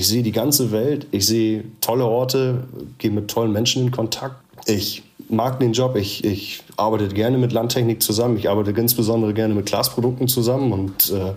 [0.00, 2.64] ich sehe die ganze Welt, ich sehe tolle Orte,
[2.96, 4.36] gehe mit tollen Menschen in Kontakt.
[4.64, 9.52] Ich mag den Job, ich, ich arbeite gerne mit Landtechnik zusammen, ich arbeite insbesondere gerne
[9.52, 11.34] mit Glasprodukten zusammen und äh,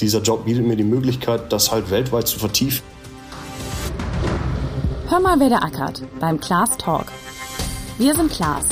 [0.00, 2.82] dieser Job bietet mir die Möglichkeit, das halt weltweit zu vertiefen.
[5.08, 7.04] Hör mal, wer der ackert beim Klaas Talk.
[7.98, 8.64] Wir sind Klaas.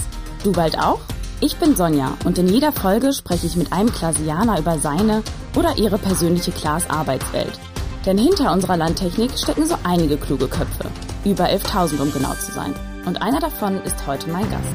[0.43, 1.01] Du bald auch?
[1.43, 5.23] Ich bin Sonja und in jeder Folge spreche ich mit einem Klasianer über seine
[5.55, 7.61] oder ihre persönliche Klaas Arbeitswelt.
[8.09, 10.90] Denn hinter unserer Landtechnik stecken so einige kluge Köpfe.
[11.26, 12.72] Über 11.000 um genau zu sein.
[13.04, 14.75] Und einer davon ist heute mein Gast.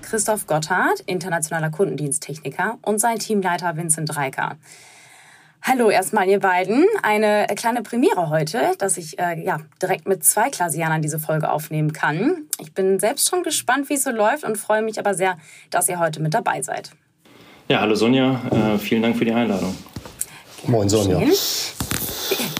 [0.00, 4.58] Christoph Gotthard, internationaler Kundendiensttechniker und sein Teamleiter Vincent Reiker.
[5.60, 6.86] Hallo erstmal ihr beiden.
[7.02, 11.92] Eine kleine Premiere heute, dass ich äh, ja, direkt mit zwei Klasianern diese Folge aufnehmen
[11.92, 12.44] kann.
[12.60, 15.36] Ich bin selbst schon gespannt, wie es so läuft und freue mich aber sehr,
[15.70, 16.92] dass ihr heute mit dabei seid.
[17.66, 19.74] Ja, hallo Sonja, äh, vielen Dank für die Einladung.
[20.66, 21.20] Moin Sonja.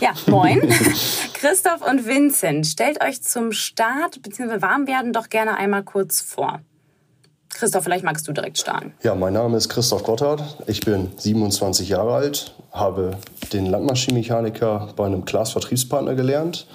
[0.00, 0.60] Ja, moin.
[1.34, 4.60] Christoph und Vincent, stellt euch zum Start bzw.
[4.60, 6.60] Warmwerden doch gerne einmal kurz vor.
[7.50, 8.94] Christoph, vielleicht magst du direkt starten.
[9.02, 10.42] Ja, mein Name ist Christoph Gotthard.
[10.66, 13.18] Ich bin 27 Jahre alt, habe
[13.52, 16.66] den Landmaschinenmechaniker bei einem Glasvertriebspartner gelernt,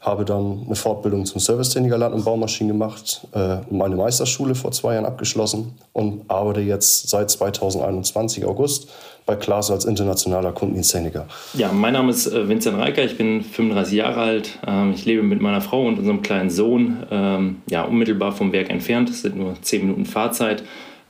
[0.00, 4.94] habe dann eine Fortbildung zum Servicetechniker Land- und Baumaschinen gemacht, äh, meine Meisterschule vor zwei
[4.94, 8.88] Jahren abgeschlossen und arbeite jetzt seit 2021 August
[9.26, 11.26] bei Klaas als internationaler Kundendiensttechniker.
[11.52, 14.58] Ja, mein Name ist äh, Vincent Reiker, ich bin 35 Jahre alt.
[14.66, 18.70] Ähm, ich lebe mit meiner Frau und unserem kleinen Sohn ähm, ja, unmittelbar vom Werk
[18.70, 19.10] entfernt.
[19.10, 20.62] Es sind nur 10 Minuten Fahrzeit.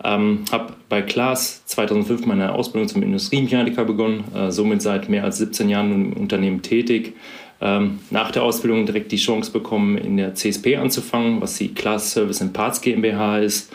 [0.02, 5.39] Ähm, habe bei Klaas 2005 meine Ausbildung zum Industriemechaniker begonnen, äh, somit seit mehr als
[5.39, 7.14] 17 Jahren im Unternehmen tätig.
[7.61, 12.12] Ähm, nach der Ausbildung direkt die Chance bekommen, in der CSP anzufangen, was die Klaas
[12.12, 13.73] Service Parts GmbH ist.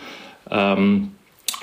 [0.49, 1.11] Ähm,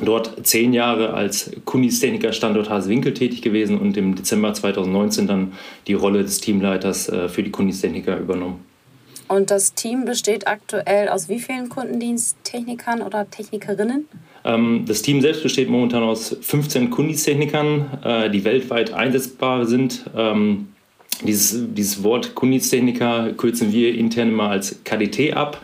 [0.03, 5.53] dort zehn Jahre als Kundistechniker Standort Hasewinkel tätig gewesen und im Dezember 2019 dann
[5.87, 8.65] die Rolle des Teamleiters äh, für die Kundistechniker übernommen.
[9.29, 14.09] Und das Team besteht aktuell aus wie vielen Kundendiensttechnikern oder Technikerinnen?
[14.45, 20.05] Ähm, das Team selbst besteht momentan aus 15 Kundistechnikern, äh, die weltweit einsetzbar sind.
[21.23, 25.61] Dieses, dieses Wort Kundistechniker kürzen wir intern immer als KDT ab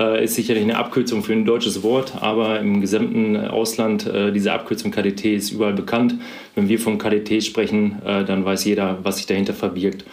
[0.00, 4.52] äh, ist sicherlich eine Abkürzung für ein deutsches Wort, aber im gesamten Ausland äh, diese
[4.52, 6.14] Abkürzung KDT ist überall bekannt.
[6.54, 10.04] Wenn wir von KDT sprechen, äh, dann weiß jeder, was sich dahinter verbirgt.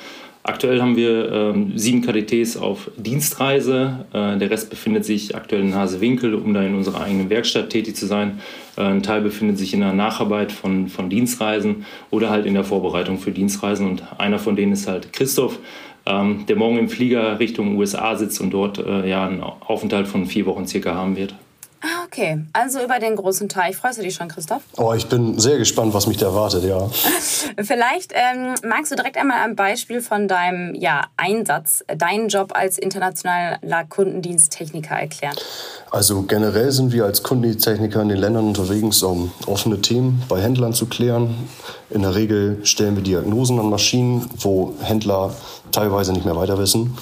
[0.44, 4.06] Aktuell haben wir ähm, sieben KDTs auf Dienstreise.
[4.14, 7.96] Äh, der Rest befindet sich aktuell in Hasewinkel, um da in unserer eigenen Werkstatt tätig
[7.96, 8.40] zu sein.
[8.78, 12.64] Äh, ein Teil befindet sich in der Nacharbeit von, von Dienstreisen oder halt in der
[12.64, 13.90] Vorbereitung für Dienstreisen.
[13.90, 15.60] Und einer von denen ist halt Christoph,
[16.06, 20.26] ähm, der morgen im Flieger Richtung USA sitzt und dort äh, ja einen Aufenthalt von
[20.26, 21.36] vier Wochen circa haben wird.
[21.82, 22.44] Ah, okay.
[22.54, 23.76] Also über den großen Teich.
[23.76, 24.64] Freust du dich schon, Christoph?
[24.78, 26.90] Oh, ich bin sehr gespannt, was mich da erwartet, ja.
[27.62, 32.78] Vielleicht ähm, magst du direkt einmal ein Beispiel von deinem ja, Einsatz, deinen Job als
[32.78, 35.36] internationaler Kundendiensttechniker erklären.
[35.92, 40.74] Also generell sind wir als Kundendiensttechniker in den Ländern unterwegs, um offene Themen bei Händlern
[40.74, 41.48] zu klären.
[41.90, 45.34] In der Regel stellen wir Diagnosen an Maschinen, wo Händler
[45.72, 46.98] teilweise nicht mehr weiter wissen.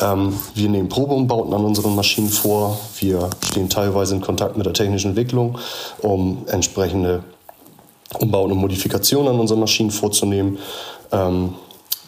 [0.00, 2.78] Ähm, wir nehmen Probeumbauten an unseren Maschinen vor.
[2.98, 5.58] Wir stehen teilweise in Kontakt mit der technischen Entwicklung,
[6.00, 7.24] um entsprechende
[8.18, 10.58] Umbauten und Modifikationen an unseren Maschinen vorzunehmen.
[11.12, 11.54] Ähm,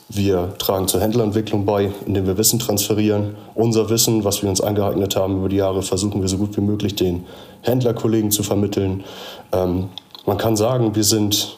[0.08, 3.36] wir tragen zur Händlerentwicklung bei, indem wir Wissen transferieren.
[3.54, 6.62] Unser Wissen, was wir uns angeeignet haben über die Jahre, versuchen wir so gut wie
[6.62, 7.26] möglich den
[7.62, 9.04] Händlerkollegen zu vermitteln.
[9.52, 9.88] Ähm,
[10.26, 11.56] man kann sagen, wir sind,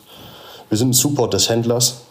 [0.69, 2.03] wir sind ein Support des Händlers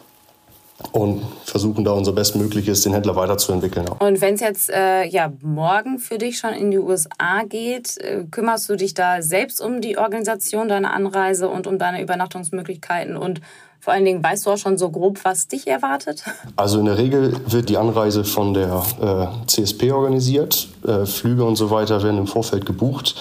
[0.91, 3.87] und versuchen da unser Bestmögliches, den Händler weiterzuentwickeln.
[3.99, 8.23] Und wenn es jetzt äh, ja, morgen für dich schon in die USA geht, äh,
[8.29, 13.41] kümmerst du dich da selbst um die Organisation deiner Anreise und um deine Übernachtungsmöglichkeiten und
[13.81, 16.23] vor allen Dingen weißt du auch schon so grob, was dich erwartet?
[16.55, 20.67] Also in der Regel wird die Anreise von der äh, CSP organisiert.
[20.85, 23.15] Äh, Flüge und so weiter werden im Vorfeld gebucht.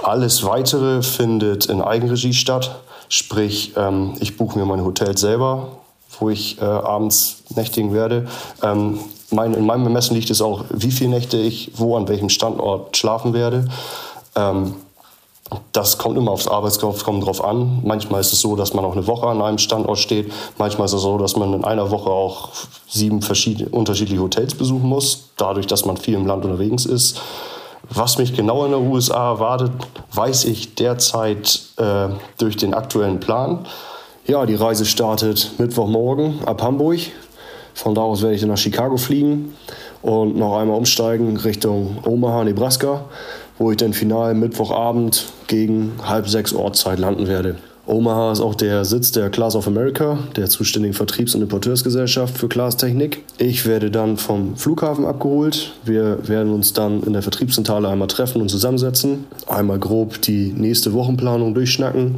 [0.00, 2.80] Alles Weitere findet in Eigenregie statt.
[3.08, 5.77] Sprich, ähm, ich buche mir mein Hotel selber,
[6.20, 8.28] wo ich äh, abends nächtigen werde.
[8.62, 8.98] Ähm,
[9.30, 12.96] mein, in meinem Ermessen liegt es auch, wie viele Nächte ich wo an welchem Standort
[12.96, 13.68] schlafen werde.
[14.34, 14.74] Ähm,
[15.72, 17.80] das kommt immer aufs Arbeitsaufkommen drauf an.
[17.82, 20.30] Manchmal ist es so, dass man auch eine Woche an einem Standort steht.
[20.58, 22.50] Manchmal ist es so, dass man in einer Woche auch
[22.86, 27.20] sieben verschiedene, unterschiedliche Hotels besuchen muss, dadurch, dass man viel im Land unterwegs ist.
[27.90, 29.72] Was mich genau in den USA erwartet,
[30.12, 33.66] weiß ich derzeit äh, durch den aktuellen Plan.
[34.30, 36.98] Ja, die Reise startet Mittwochmorgen ab Hamburg.
[37.72, 39.54] Von da aus werde ich dann nach Chicago fliegen
[40.02, 43.06] und noch einmal umsteigen Richtung Omaha, Nebraska,
[43.56, 47.56] wo ich dann final Mittwochabend gegen halb sechs Ortszeit landen werde.
[47.86, 52.48] Omaha ist auch der Sitz der Class of America, der zuständigen Vertriebs- und Importeursgesellschaft für
[52.48, 53.24] Glastechnik.
[53.38, 55.72] Ich werde dann vom Flughafen abgeholt.
[55.86, 60.92] Wir werden uns dann in der Vertriebszentrale einmal treffen und zusammensetzen, einmal grob die nächste
[60.92, 62.16] Wochenplanung durchschnacken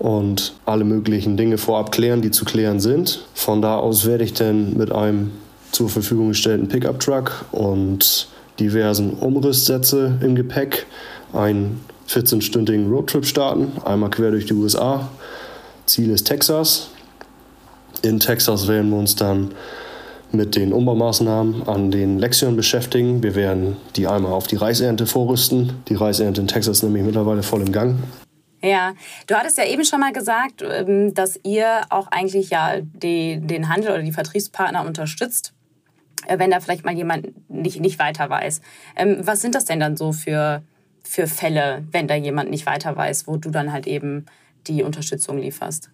[0.00, 3.26] und alle möglichen Dinge vorab klären, die zu klären sind.
[3.34, 5.30] Von da aus werde ich dann mit einem
[5.72, 8.26] zur Verfügung gestellten Pickup-Truck und
[8.58, 10.86] diversen Umrisssätze im Gepäck
[11.34, 15.08] einen 14-stündigen Roadtrip starten, einmal quer durch die USA.
[15.84, 16.88] Ziel ist Texas.
[18.02, 19.50] In Texas werden wir uns dann
[20.32, 23.22] mit den Umbaumaßnahmen an den Lexion beschäftigen.
[23.22, 25.74] Wir werden die einmal auf die Reisernte vorrüsten.
[25.88, 27.96] Die Reisernte in Texas ist nämlich mittlerweile voll im Gang.
[28.62, 28.94] Ja,
[29.26, 33.68] du hattest ja eben schon mal gesagt, ähm, dass ihr auch eigentlich ja die, den
[33.68, 35.54] Handel oder die Vertriebspartner unterstützt,
[36.26, 38.60] äh, wenn da vielleicht mal jemand nicht, nicht weiter weiß.
[38.96, 40.62] Ähm, was sind das denn dann so für
[41.02, 44.26] für Fälle, wenn da jemand nicht weiter weiß, wo du dann halt eben
[44.66, 45.90] die Unterstützung lieferst?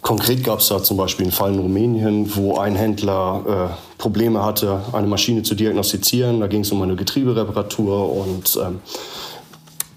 [0.00, 4.44] Konkret gab es da zum Beispiel einen Fall in Rumänien, wo ein Händler äh, Probleme
[4.44, 6.40] hatte, eine Maschine zu diagnostizieren.
[6.40, 8.80] Da ging es um eine Getriebereparatur und ähm,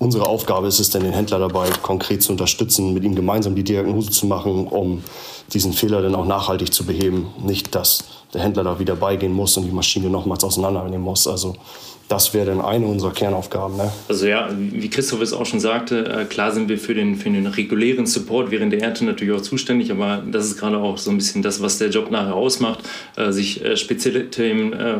[0.01, 3.63] unsere Aufgabe ist es dann, den Händler dabei konkret zu unterstützen, mit ihm gemeinsam die
[3.63, 5.03] Diagnose zu machen, um
[5.53, 7.27] diesen Fehler dann auch nachhaltig zu beheben.
[7.37, 11.27] Nicht, dass der Händler da wieder beigehen muss und die Maschine nochmals auseinandernehmen muss.
[11.27, 11.53] Also
[12.11, 13.77] das wäre dann eine unserer Kernaufgaben.
[13.77, 13.89] Ne?
[14.09, 17.29] Also ja, wie Christoph es auch schon sagte, äh, klar sind wir für den, für
[17.29, 21.09] den regulären Support während der Ernte natürlich auch zuständig, aber das ist gerade auch so
[21.09, 22.79] ein bisschen das, was der Job nachher ausmacht,
[23.15, 24.51] äh, sich äh, spezielle Themen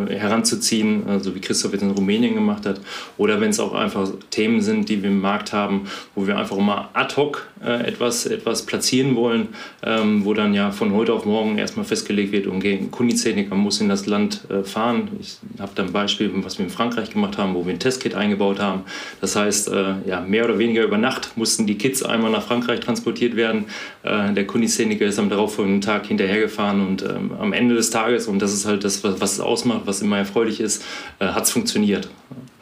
[0.07, 2.79] heranzuziehen, also wie Christoph jetzt in Rumänien gemacht hat,
[3.17, 6.57] oder wenn es auch einfach Themen sind, die wir im Markt haben, wo wir einfach
[6.57, 9.49] mal ad hoc etwas, etwas platzieren wollen,
[9.83, 13.81] ähm, wo dann ja von heute auf morgen erstmal festgelegt wird, okay, ein Kundizeniker muss
[13.81, 15.09] in das Land fahren.
[15.19, 18.15] Ich habe da ein Beispiel, was wir in Frankreich gemacht haben, wo wir ein Testkit
[18.15, 18.83] eingebaut haben.
[19.19, 22.79] Das heißt, äh, ja, mehr oder weniger über Nacht mussten die Kits einmal nach Frankreich
[22.79, 23.65] transportiert werden.
[24.03, 28.41] Äh, der Kundiszeniker ist am darauffolgenden Tag hinterhergefahren und ähm, am Ende des Tages, und
[28.41, 30.83] das ist halt das, was, was es ausmacht, was immer erfreulich ist,
[31.19, 32.09] äh, hat es funktioniert.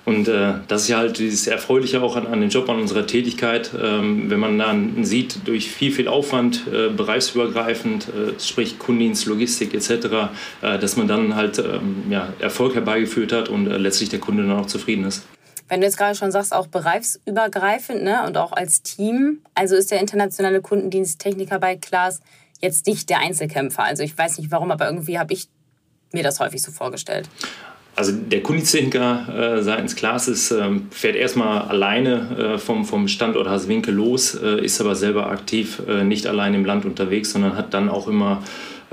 [0.10, 3.06] Und äh, das ist ja halt dieses Erfreuliche auch an, an dem Job, an unserer
[3.06, 9.28] Tätigkeit, ähm, wenn man dann sieht, durch viel, viel Aufwand, äh, bereichsübergreifend, äh, sprich Kundendienst,
[9.28, 9.92] Logistik etc.,
[10.64, 14.48] äh, dass man dann halt ähm, ja, Erfolg herbeigeführt hat und äh, letztlich der Kunde
[14.48, 15.28] dann auch zufrieden ist.
[15.68, 19.92] Wenn du jetzt gerade schon sagst, auch bereichsübergreifend ne, und auch als Team, also ist
[19.92, 22.22] der internationale Kundendiensttechniker bei Klaas
[22.62, 23.84] jetzt nicht der Einzelkämpfer.
[23.84, 25.50] Also ich weiß nicht warum, aber irgendwie habe ich
[26.12, 27.30] mir das häufig so vorgestellt.
[28.00, 33.94] Also der Kundizinker äh, seitens Klaas äh, fährt erstmal alleine äh, vom, vom Standort Haswinkel
[33.94, 37.90] los, äh, ist aber selber aktiv, äh, nicht allein im Land unterwegs, sondern hat dann
[37.90, 38.42] auch immer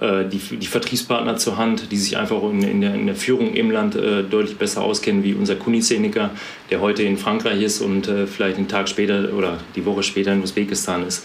[0.00, 3.55] äh, die, die Vertriebspartner zur Hand, die sich einfach in, in, der, in der, Führung
[3.55, 6.31] im Land deutlich besser auskennen wie unser Kundizeniker,
[6.73, 10.43] der heute in Frankreich ist und vielleicht einen Tag später oder die Woche später in
[10.43, 11.25] Usbekistan ist.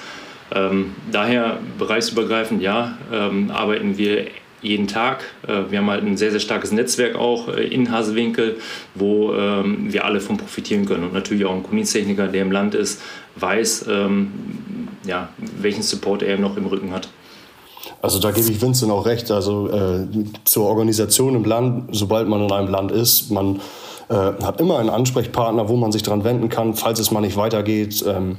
[0.54, 4.28] Ähm, daher bereichsübergreifend, ja, ähm, arbeiten wir
[4.62, 5.24] jeden Tag.
[5.48, 8.58] Äh, wir haben halt ein sehr, sehr starkes Netzwerk auch äh, in Hasewinkel,
[8.96, 11.04] wo ähm, wir alle von profitieren können.
[11.04, 13.02] Und natürlich auch ein Kundiensttechniker, der im Land ist,
[13.36, 14.32] weiß, ähm,
[15.06, 15.30] ja,
[15.60, 17.10] welchen Support er noch im Rücken hat.
[18.02, 19.32] Also da gebe ich Vincent auch recht.
[19.32, 20.08] Also äh,
[20.44, 23.60] zur Organisation im Land, sobald man in einem Land ist, man
[24.10, 27.38] äh, hat immer einen Ansprechpartner, wo man sich dran wenden kann, falls es mal nicht
[27.38, 28.04] weitergeht.
[28.08, 28.38] Ähm,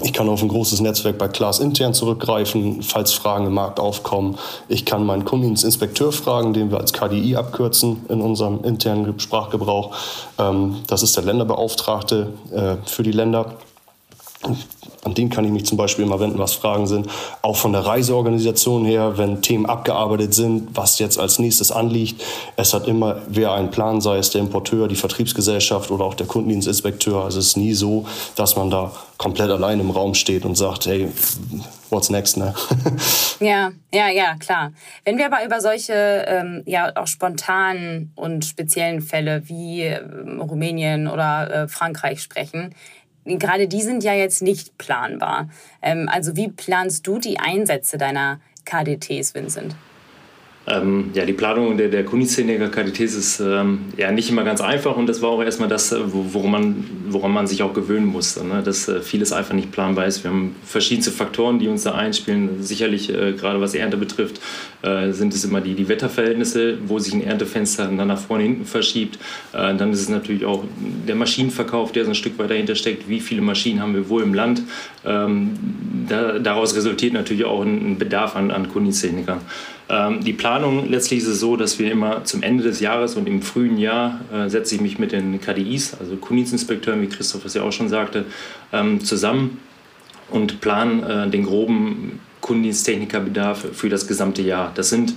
[0.00, 4.38] ich kann auf ein großes Netzwerk bei Klaas intern zurückgreifen, falls Fragen im Markt aufkommen.
[4.68, 9.94] Ich kann meinen Kundendienstinspekteur fragen, den wir als KDI abkürzen in unserem internen Sprachgebrauch.
[10.38, 13.56] Ähm, das ist der Länderbeauftragte äh, für die Länder
[15.04, 17.08] an den kann ich mich zum Beispiel immer wenden, was Fragen sind.
[17.42, 22.22] Auch von der Reiseorganisation her, wenn Themen abgearbeitet sind, was jetzt als nächstes anliegt.
[22.56, 26.26] Es hat immer wer einen Plan, sei es der Importeur, die Vertriebsgesellschaft oder auch der
[26.26, 27.24] Kundendienstinspekteur.
[27.24, 28.06] Also es ist nie so,
[28.36, 31.08] dass man da komplett allein im Raum steht und sagt, hey,
[31.90, 32.54] what's next, ne?
[33.40, 34.72] ja, ja, ja, klar.
[35.04, 41.06] Wenn wir aber über solche ähm, ja auch spontanen und speziellen Fälle wie ähm, Rumänien
[41.06, 42.74] oder äh, Frankreich sprechen,
[43.24, 45.48] gerade die sind ja jetzt nicht planbar.
[45.80, 49.74] Ähm, also wie planst du die Einsätze deiner KDTs, Vincent?
[50.64, 54.96] Ähm, ja, die Planung der, der Kuniszene KDTs ist ähm, ja nicht immer ganz einfach
[54.96, 58.46] und das war auch erstmal das, äh, woran man, woran man sich auch gewöhnen musste,
[58.46, 58.62] ne?
[58.64, 60.22] dass äh, vieles einfach nicht planbar ist.
[60.22, 62.62] Wir haben verschiedenste Faktoren, die uns da einspielen.
[62.62, 64.40] Sicherlich, äh, gerade was Ernte betrifft,
[64.82, 68.64] äh, sind es immer die, die Wetterverhältnisse, wo sich ein Erntefenster dann nach vorne hinten
[68.64, 69.18] verschiebt.
[69.52, 70.62] Äh, dann ist es natürlich auch
[71.08, 73.08] der Maschinenverkauf, der so ein Stück weit dahinter steckt.
[73.08, 74.62] Wie viele Maschinen haben wir wo im Land?
[75.04, 75.50] Ähm,
[76.08, 79.40] da, daraus resultiert natürlich auch ein, ein Bedarf an, an Kundenzehnikern.
[79.92, 83.28] Ähm, die Planung letztlich ist es so, dass wir immer zum Ende des Jahres und
[83.28, 87.52] im frühen Jahr äh, setze ich mich mit den KDIs, also Kundienstinspekteuren, wie Christoph es
[87.52, 88.24] ja auch schon sagte,
[88.72, 89.58] ähm, zusammen
[90.30, 94.72] und planen äh, den groben Kundendiensttechnikerbedarf für das gesamte Jahr.
[94.74, 95.12] Das sind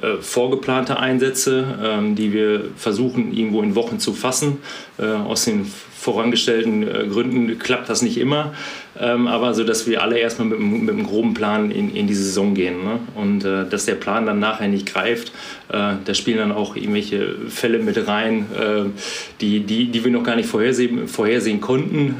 [0.00, 4.58] äh, vorgeplante Einsätze, ähm, die wir versuchen irgendwo in Wochen zu fassen.
[4.96, 8.54] Äh, aus den vorangestellten äh, Gründen klappt das nicht immer,
[9.00, 12.14] ähm, aber so, dass wir alle erstmal mit, mit einem groben Plan in, in die
[12.14, 12.84] Saison gehen.
[12.84, 13.00] Ne?
[13.16, 15.32] Und äh, dass der Plan dann nachher nicht greift,
[15.68, 18.46] äh, da spielen dann auch irgendwelche Fälle mit rein,
[19.40, 22.14] die, die, die wir noch gar nicht vorhersehen, vorhersehen konnten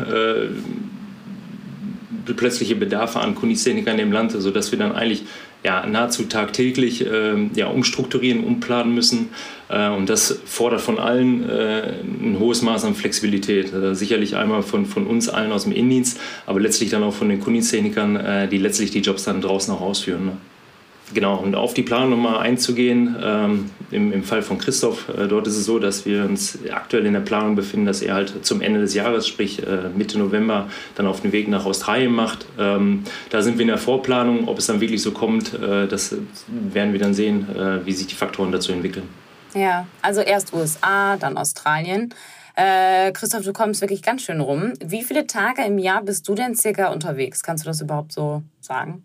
[2.37, 5.25] plötzliche Bedarfe an Kundistechnikern im Land, sodass wir dann eigentlich
[5.65, 9.31] ja, nahezu tagtäglich äh, ja, umstrukturieren, umplanen müssen.
[9.69, 13.73] Äh, und das fordert von allen äh, ein hohes Maß an Flexibilität.
[13.73, 17.29] Äh, sicherlich einmal von, von uns allen aus dem Innendienst, aber letztlich dann auch von
[17.29, 20.27] den Kundistechnikern, äh, die letztlich die Jobs dann draußen auch ausführen.
[20.27, 20.33] Ne?
[21.15, 25.47] Genau, und auf die Planung nochmal einzugehen, ähm, im, im Fall von Christoph, äh, dort
[25.47, 28.61] ist es so, dass wir uns aktuell in der Planung befinden, dass er halt zum
[28.61, 32.47] Ende des Jahres, sprich äh, Mitte November, dann auf den Weg nach Australien macht.
[32.59, 36.15] Ähm, da sind wir in der Vorplanung, ob es dann wirklich so kommt, äh, das
[36.49, 39.09] werden wir dann sehen, äh, wie sich die Faktoren dazu entwickeln.
[39.55, 42.15] Ja, also erst USA, dann Australien.
[42.55, 44.75] Äh, Christoph, du kommst wirklich ganz schön rum.
[44.85, 47.43] Wie viele Tage im Jahr bist du denn circa unterwegs?
[47.43, 49.05] Kannst du das überhaupt so sagen?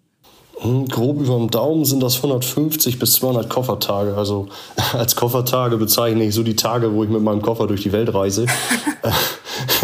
[0.60, 4.15] Hm, grob über dem Daumen sind das 150 bis 200 Koffertage.
[4.15, 4.48] Also
[4.93, 8.13] als Koffertage bezeichne ich so die Tage, wo ich mit meinem Koffer durch die Welt
[8.13, 8.45] reise.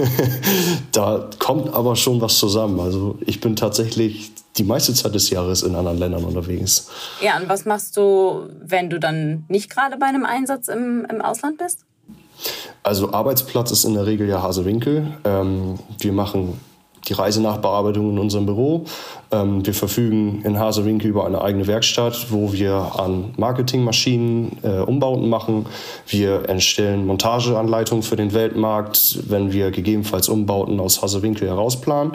[0.91, 2.79] da kommt aber schon was zusammen.
[2.79, 6.89] Also ich bin tatsächlich die meiste Zeit des Jahres in anderen Ländern unterwegs.
[7.21, 11.21] Ja, und was machst du, wenn du dann nicht gerade bei einem Einsatz im, im
[11.21, 11.85] Ausland bist?
[12.83, 15.07] Also Arbeitsplatz ist in der Regel ja Hasewinkel.
[15.25, 16.59] Ähm, wir machen
[17.09, 18.85] die Reisenachbearbeitung in unserem Büro.
[19.31, 25.29] Ähm, wir verfügen in Hasewinkel über eine eigene Werkstatt, wo wir an Marketingmaschinen äh, Umbauten
[25.29, 25.65] machen.
[26.07, 32.13] Wir erstellen Montageanleitungen für den Weltmarkt, wenn wir gegebenenfalls Umbauten aus Hasewinkel herausplanen.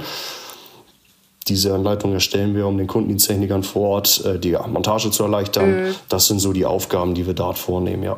[1.49, 5.89] Diese Anleitung erstellen wir, um den Kundendiensttechnikern vor Ort äh, die Montage zu erleichtern.
[5.89, 5.95] Mhm.
[6.09, 8.17] Das sind so die Aufgaben, die wir dort vornehmen, ja.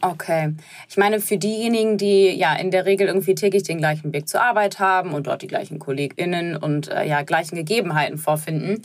[0.00, 0.54] Okay.
[0.88, 4.42] Ich meine, für diejenigen, die ja in der Regel irgendwie täglich den gleichen Weg zur
[4.42, 8.82] Arbeit haben und dort die gleichen KollegInnen und äh, ja gleichen Gegebenheiten vorfinden,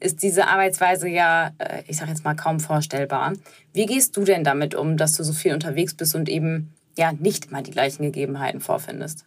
[0.00, 3.34] ist diese Arbeitsweise ja, äh, ich sag jetzt mal, kaum vorstellbar.
[3.72, 7.12] Wie gehst du denn damit um, dass du so viel unterwegs bist und eben ja
[7.12, 9.26] nicht mal die gleichen Gegebenheiten vorfindest?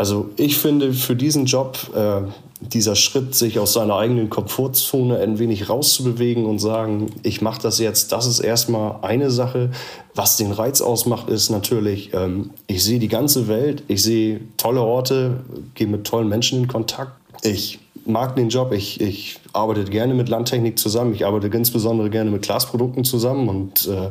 [0.00, 2.22] Also ich finde für diesen Job äh,
[2.62, 7.78] dieser Schritt, sich aus seiner eigenen Komfortzone ein wenig rauszubewegen und sagen, ich mache das
[7.78, 9.72] jetzt, das ist erstmal eine Sache.
[10.14, 14.80] Was den Reiz ausmacht, ist natürlich, ähm, ich sehe die ganze Welt, ich sehe tolle
[14.80, 17.12] Orte, gehe mit tollen Menschen in Kontakt.
[17.42, 22.30] Ich mag den Job, ich, ich arbeite gerne mit Landtechnik zusammen, ich arbeite insbesondere gerne
[22.30, 24.08] mit Glasprodukten zusammen und äh,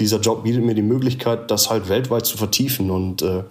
[0.00, 3.44] dieser Job bietet mir die Möglichkeit, das halt weltweit zu vertiefen und äh,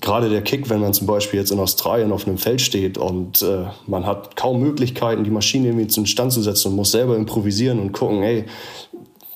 [0.00, 3.42] gerade der Kick, wenn man zum Beispiel jetzt in Australien auf einem Feld steht und
[3.42, 7.16] äh, man hat kaum Möglichkeiten, die Maschine irgendwie zum Stand zu setzen und muss selber
[7.16, 8.44] improvisieren und gucken, ey,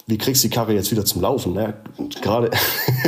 [0.06, 1.52] wie kriegst du die Karre jetzt wieder zum Laufen?
[1.52, 1.74] Ne?
[2.20, 2.50] Gerade,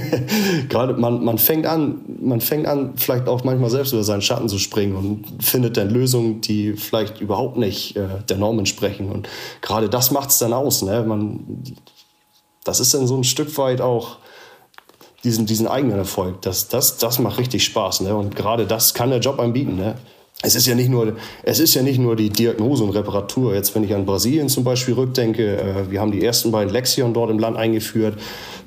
[0.68, 4.48] gerade man, man fängt an, man fängt an, vielleicht auch manchmal selbst über seinen Schatten
[4.48, 9.10] zu springen und findet dann Lösungen, die vielleicht überhaupt nicht äh, der Norm entsprechen.
[9.10, 9.28] Und
[9.60, 10.82] gerade das macht es dann aus.
[10.82, 11.04] Ne?
[11.04, 11.62] Man,
[12.62, 14.18] das ist dann so ein Stück weit auch
[15.24, 16.42] diesen, diesen eigenen Erfolg.
[16.42, 18.02] Das, das, das macht richtig Spaß.
[18.02, 18.14] Ne?
[18.14, 19.76] Und gerade das kann der Job anbieten.
[19.76, 19.94] Ne?
[20.42, 23.54] Es ist, ja nicht nur, es ist ja nicht nur die Diagnose und Reparatur.
[23.54, 27.14] Jetzt, wenn ich an Brasilien zum Beispiel rückdenke, äh, wir haben die ersten beiden Lexion
[27.14, 28.18] dort im Land eingeführt.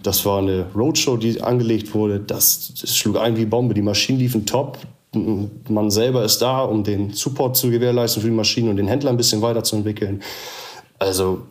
[0.01, 2.19] Das war eine Roadshow, die angelegt wurde.
[2.19, 3.75] Das, das schlug ein wie Bombe.
[3.75, 4.79] Die Maschinen liefen top.
[5.13, 9.11] Man selber ist da, um den Support zu gewährleisten für die Maschinen und den Händler
[9.11, 10.21] ein bisschen weiterzuentwickeln.
[10.99, 11.43] Also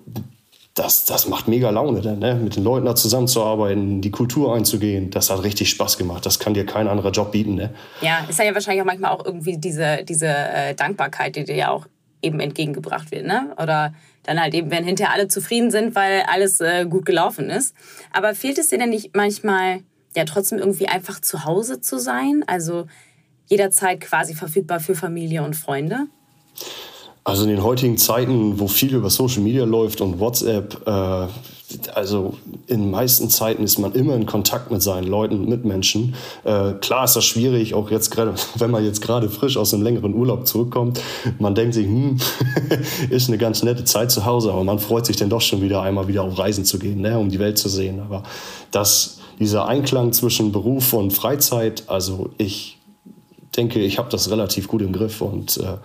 [0.76, 2.34] das, das macht mega Laune, dann, ne?
[2.34, 5.10] mit den Leuten da zusammenzuarbeiten, die Kultur einzugehen.
[5.10, 6.26] Das hat richtig Spaß gemacht.
[6.26, 7.54] Das kann dir kein anderer Job bieten.
[7.54, 7.74] Ne?
[8.02, 11.70] Ja, ist ja wahrscheinlich auch manchmal auch irgendwie diese, diese äh, Dankbarkeit, die dir ja
[11.70, 11.86] auch
[12.20, 13.26] eben entgegengebracht wird.
[13.26, 13.54] Ne?
[13.60, 17.74] Oder dann halt eben, wenn hinterher alle zufrieden sind, weil alles äh, gut gelaufen ist.
[18.12, 19.80] Aber fehlt es dir denn nicht manchmal
[20.14, 22.44] ja trotzdem irgendwie einfach zu Hause zu sein?
[22.46, 22.86] Also
[23.46, 26.08] jederzeit quasi verfügbar für Familie und Freunde?
[27.26, 31.26] Also in den heutigen Zeiten, wo viel über Social Media läuft und WhatsApp, äh,
[31.92, 32.34] also
[32.68, 36.14] in den meisten Zeiten ist man immer in Kontakt mit seinen Leuten, mit Menschen.
[36.44, 39.82] Äh, klar ist das schwierig, auch jetzt gerade, wenn man jetzt gerade frisch aus einem
[39.82, 41.00] längeren Urlaub zurückkommt.
[41.40, 42.18] Man denkt sich, hm,
[43.10, 45.82] ist eine ganz nette Zeit zu Hause, aber man freut sich dann doch schon wieder
[45.82, 47.98] einmal wieder auf Reisen zu gehen, ne, um die Welt zu sehen.
[47.98, 48.22] Aber
[48.70, 52.78] das, dieser Einklang zwischen Beruf und Freizeit, also ich
[53.56, 55.78] denke, ich habe das relativ gut im Griff und äh,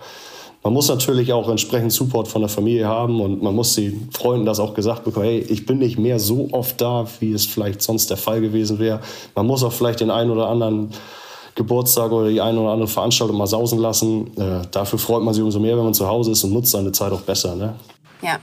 [0.62, 4.46] man muss natürlich auch entsprechend Support von der Familie haben und man muss den Freunden
[4.46, 7.82] das auch gesagt bekommen, hey, ich bin nicht mehr so oft da, wie es vielleicht
[7.82, 9.00] sonst der Fall gewesen wäre.
[9.34, 10.90] Man muss auch vielleicht den einen oder anderen
[11.56, 14.30] Geburtstag oder die eine oder andere Veranstaltung mal sausen lassen.
[14.36, 16.92] Äh, dafür freut man sich umso mehr, wenn man zu Hause ist und nutzt seine
[16.92, 17.56] Zeit auch besser.
[17.56, 17.74] Ne?
[18.22, 18.38] Ja,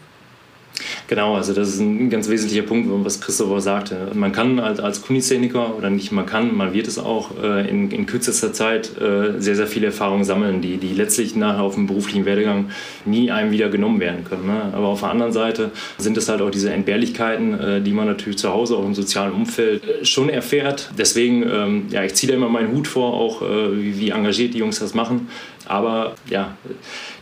[1.07, 4.11] Genau, also das ist ein ganz wesentlicher Punkt, was Christopher sagte.
[4.13, 7.91] Man kann als, als Kunstszeniker oder nicht man kann, man wird es auch äh, in,
[7.91, 11.87] in, kürzester Zeit äh, sehr, sehr viele Erfahrungen sammeln, die, die letztlich nachher auf dem
[11.87, 12.69] beruflichen Werdegang
[13.05, 14.47] nie einem wieder genommen werden können.
[14.47, 14.73] Ne?
[14.73, 18.37] Aber auf der anderen Seite sind es halt auch diese Entbehrlichkeiten, äh, die man natürlich
[18.37, 20.91] zu Hause auch im sozialen Umfeld schon erfährt.
[20.97, 24.59] Deswegen, ähm, ja, ich ziehe da immer meinen Hut vor, auch wie, wie, engagiert die
[24.59, 25.27] Jungs das machen.
[25.65, 26.55] Aber ja,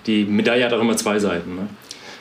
[0.05, 1.55] die Medaille hat auch immer zwei Seiten.
[1.55, 1.67] Ne?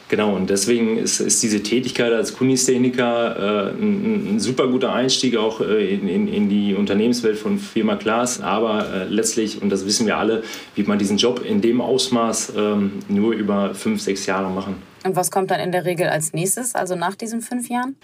[0.08, 5.36] Genau, und deswegen ist, ist diese Tätigkeit als Kunststechniker äh, ein, ein, super guter Einstieg
[5.36, 8.40] auch äh, in, in, in, die Unternehmenswelt von Firma Klaas.
[8.40, 10.44] Aber äh, letztlich, und das wissen wir alle,
[10.76, 14.76] wird man diesen Job in dem Ausmaß ähm, nur über fünf, sechs Jahre machen.
[15.04, 17.96] Und was kommt dann in der Regel als nächstes, also nach diesen fünf Jahren?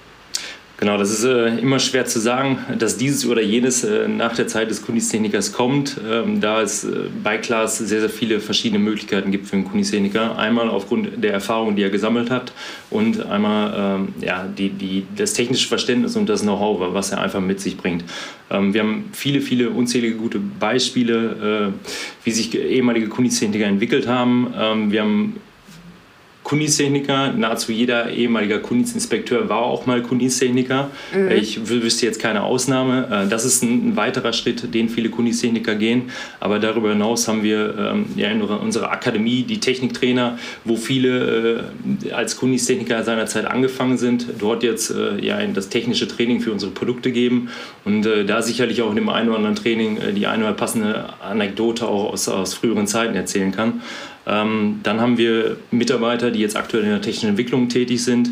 [0.82, 4.48] Genau, das ist äh, immer schwer zu sagen, dass dieses oder jenes äh, nach der
[4.48, 9.30] Zeit des Kundistechnikers kommt, ähm, da es äh, bei Klaas sehr, sehr viele verschiedene Möglichkeiten
[9.30, 10.36] gibt für einen Kundistechniker.
[10.36, 12.52] Einmal aufgrund der Erfahrung, die er gesammelt hat
[12.90, 17.40] und einmal ähm, ja, die, die, das technische Verständnis und das Know-how, was er einfach
[17.40, 18.02] mit sich bringt.
[18.50, 24.52] Ähm, wir haben viele, viele unzählige gute Beispiele, äh, wie sich ehemalige Kundistechniker entwickelt haben.
[24.58, 25.36] Ähm, wir haben
[26.52, 27.32] Kundistechniker.
[27.32, 30.90] Nahezu jeder ehemaliger Kundinspekteur war auch mal Kundistechniker.
[31.14, 31.30] Mhm.
[31.30, 33.08] Ich wüsste jetzt keine Ausnahme.
[33.24, 36.10] Äh, das ist ein, weiterer Schritt, den viele Kundistechniker gehen.
[36.40, 41.62] Aber darüber hinaus haben wir ähm, ja in unserer Akademie die Techniktrainer, wo viele
[42.04, 46.72] äh, als Kundistechniker seinerzeit angefangen sind, dort jetzt äh, ja das technische Training für unsere
[46.72, 47.48] Produkte geben
[47.86, 51.86] und da sicherlich auch in dem einen oder anderen Training die eine oder passende Anekdote
[51.86, 53.80] auch aus, aus früheren Zeiten erzählen kann.
[54.26, 58.30] Ähm, dann haben wir Mitarbeiter, die jetzt aktuell in der technischen Entwicklung tätig sind.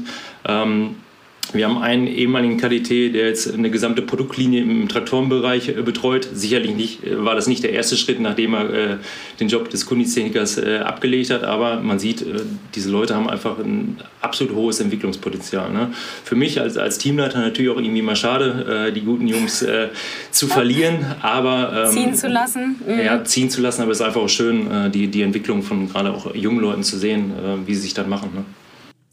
[1.52, 6.28] Wir haben einen ehemaligen KDT, der jetzt eine gesamte Produktlinie im Traktorenbereich äh, betreut.
[6.32, 8.96] Sicherlich nicht, äh, war das nicht der erste Schritt, nachdem er äh,
[9.40, 12.40] den Job des Kundistechnikers äh, abgelegt hat, aber man sieht, äh,
[12.74, 15.72] diese Leute haben einfach ein absolut hohes Entwicklungspotenzial.
[15.72, 15.90] Ne?
[16.24, 19.64] Für mich als, als Teamleiter natürlich auch irgendwie mal schade, äh, die guten Jungs
[20.30, 21.86] zu verlieren, aber...
[21.86, 22.80] Ähm, ziehen zu lassen.
[22.86, 23.00] Mhm.
[23.00, 26.12] Ja, ziehen zu lassen, aber es ist einfach auch schön, die, die Entwicklung von gerade
[26.12, 27.32] auch jungen Leuten zu sehen,
[27.66, 28.30] wie sie sich dann machen.
[28.34, 28.44] Ne?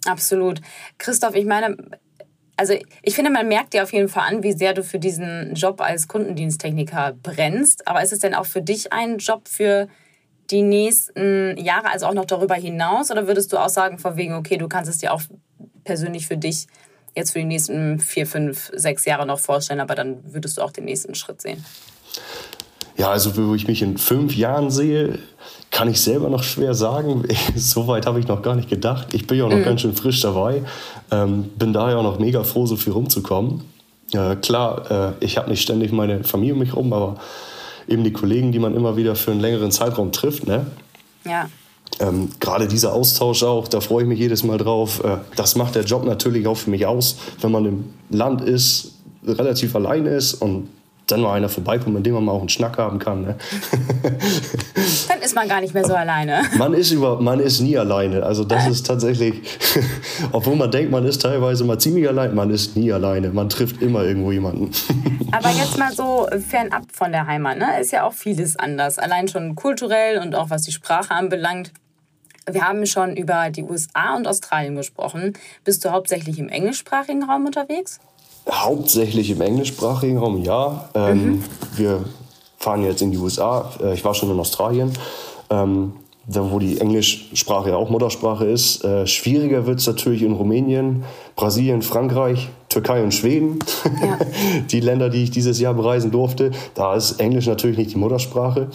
[0.05, 0.61] Absolut.
[0.97, 1.77] Christoph, ich meine,
[2.57, 5.53] also ich finde, man merkt dir auf jeden Fall an, wie sehr du für diesen
[5.53, 7.87] Job als Kundendiensttechniker brennst.
[7.87, 9.87] Aber ist es denn auch für dich ein Job für
[10.49, 13.11] die nächsten Jahre, also auch noch darüber hinaus?
[13.11, 15.21] Oder würdest du auch sagen, von wegen, okay, du kannst es dir auch
[15.83, 16.67] persönlich für dich
[17.15, 20.71] jetzt für die nächsten vier, fünf, sechs Jahre noch vorstellen, aber dann würdest du auch
[20.71, 21.63] den nächsten Schritt sehen?
[22.95, 25.19] Ja, also wo ich mich in fünf Jahren sehe,
[25.77, 27.23] kann ich selber noch schwer sagen.
[27.55, 29.13] so weit habe ich noch gar nicht gedacht.
[29.13, 29.63] Ich bin ja auch noch mhm.
[29.63, 30.63] ganz schön frisch dabei.
[31.11, 33.61] Ähm, bin daher auch noch mega froh, so viel rumzukommen.
[34.11, 37.17] Äh, klar, äh, ich habe nicht ständig meine Familie um mich rum, aber
[37.87, 40.47] eben die Kollegen, die man immer wieder für einen längeren Zeitraum trifft.
[40.47, 40.65] Ne?
[41.25, 41.47] Ja.
[41.99, 45.03] Ähm, Gerade dieser Austausch auch, da freue ich mich jedes Mal drauf.
[45.03, 48.93] Äh, das macht der Job natürlich auch für mich aus, wenn man im Land ist,
[49.23, 50.69] relativ allein ist und
[51.07, 53.21] dann mal einer vorbeikommt, mit dem man mal auch einen Schnack haben kann.
[53.21, 53.35] Ne?
[55.07, 56.41] Dann ist man gar nicht mehr so alleine.
[56.57, 58.23] Man ist, über, man ist nie alleine.
[58.23, 59.41] Also das ist tatsächlich,
[60.31, 63.29] obwohl man denkt, man ist teilweise mal ziemlich allein, man ist nie alleine.
[63.29, 64.71] Man trifft immer irgendwo jemanden.
[65.31, 67.79] Aber jetzt mal so fernab von der Heimat, ne?
[67.79, 68.99] ist ja auch vieles anders.
[68.99, 71.71] Allein schon kulturell und auch was die Sprache anbelangt.
[72.49, 75.33] Wir haben schon über die USA und Australien gesprochen.
[75.65, 77.99] Bist du hauptsächlich im englischsprachigen Raum unterwegs?
[78.51, 80.89] Hauptsächlich im englischsprachigen Raum, ja.
[80.93, 81.43] Ähm, mhm.
[81.75, 82.05] Wir
[82.57, 83.71] fahren jetzt in die USA.
[83.81, 84.93] Äh, ich war schon in Australien,
[85.49, 85.93] ähm,
[86.25, 88.83] da wo die Englischsprache ja auch Muttersprache ist.
[88.83, 91.03] Äh, schwieriger wird es natürlich in Rumänien,
[91.35, 93.59] Brasilien, Frankreich, Türkei und Schweden.
[94.01, 94.17] Ja.
[94.71, 96.51] die Länder, die ich dieses Jahr bereisen durfte.
[96.73, 98.67] Da ist Englisch natürlich nicht die Muttersprache.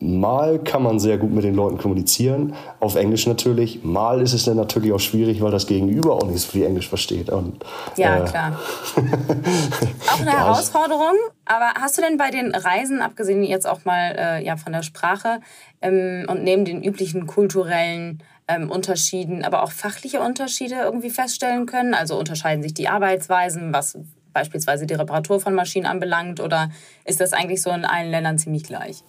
[0.00, 3.82] Mal kann man sehr gut mit den Leuten kommunizieren, auf Englisch natürlich.
[3.82, 6.88] Mal ist es dann natürlich auch schwierig, weil das Gegenüber auch nicht so viel Englisch
[6.88, 7.30] versteht.
[7.30, 7.64] Und,
[7.96, 8.60] ja, äh, klar.
[10.12, 11.14] auch eine Herausforderung.
[11.46, 14.84] Aber hast du denn bei den Reisen, abgesehen jetzt auch mal äh, ja, von der
[14.84, 15.40] Sprache
[15.82, 21.94] ähm, und neben den üblichen kulturellen ähm, Unterschieden, aber auch fachliche Unterschiede irgendwie feststellen können?
[21.94, 23.98] Also unterscheiden sich die Arbeitsweisen, was
[24.32, 26.38] beispielsweise die Reparatur von Maschinen anbelangt?
[26.38, 26.70] Oder
[27.04, 29.02] ist das eigentlich so in allen Ländern ziemlich gleich?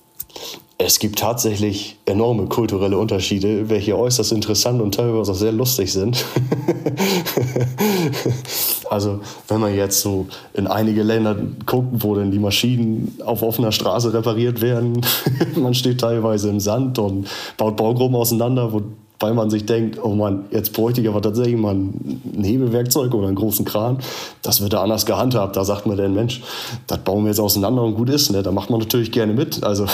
[0.81, 6.23] Es gibt tatsächlich enorme kulturelle Unterschiede, welche äußerst interessant und teilweise auch sehr lustig sind.
[8.89, 13.73] also wenn man jetzt so in einige Länder guckt, wo dann die Maschinen auf offener
[13.73, 15.01] Straße repariert werden,
[15.55, 18.81] man steht teilweise im Sand und baut Baugruppen auseinander, wo
[19.19, 23.27] weil man sich denkt, oh Mann, jetzt bräuchte ich aber tatsächlich mal ein Hebelwerkzeug oder
[23.27, 23.97] einen großen Kran.
[24.41, 25.57] Das wird da anders gehandhabt.
[25.57, 26.41] Da sagt man dann, Mensch,
[26.87, 28.31] das bauen wir jetzt auseinander und gut ist.
[28.31, 28.41] Ne?
[28.43, 29.61] Da macht man natürlich gerne mit.
[29.63, 29.85] Also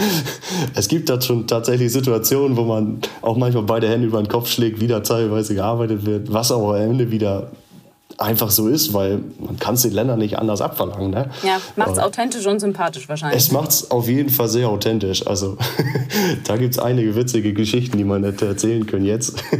[0.74, 4.48] es gibt da schon tatsächlich Situationen, wo man auch manchmal beide Hände über den Kopf
[4.48, 7.50] schlägt, wieder teilweise gearbeitet wird, was aber am Ende wieder
[8.18, 11.10] einfach so ist, weil man kann es den Ländern nicht anders abverlangen.
[11.10, 11.30] Ne?
[11.42, 13.42] Ja, macht es authentisch und sympathisch wahrscheinlich.
[13.42, 15.26] Es macht es auf jeden Fall sehr authentisch.
[15.26, 15.58] Also
[16.44, 19.42] da gibt es einige witzige Geschichten, die man nicht erzählen können jetzt.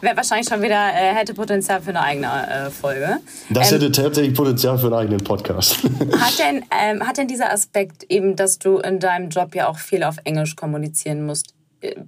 [0.00, 3.18] Wäre wahrscheinlich schon wieder, äh, hätte Potenzial für eine eigene äh, Folge.
[3.50, 5.82] Das ähm, hätte tatsächlich Potenzial für einen eigenen Podcast.
[6.20, 9.78] hat, denn, ähm, hat denn dieser Aspekt eben, dass du in deinem Job ja auch
[9.78, 11.52] viel auf Englisch kommunizieren musst,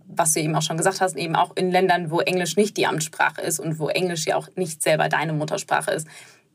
[0.09, 2.87] was du eben auch schon gesagt hast, eben auch in Ländern, wo Englisch nicht die
[2.87, 6.07] Amtssprache ist und wo Englisch ja auch nicht selber deine Muttersprache ist,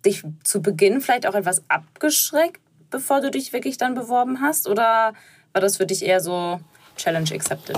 [0.06, 4.68] dich zu Beginn vielleicht auch etwas abgeschreckt, bevor du dich wirklich dann beworben hast?
[4.68, 5.14] Oder
[5.54, 6.60] war das für dich eher so
[6.98, 7.78] Challenge accepted?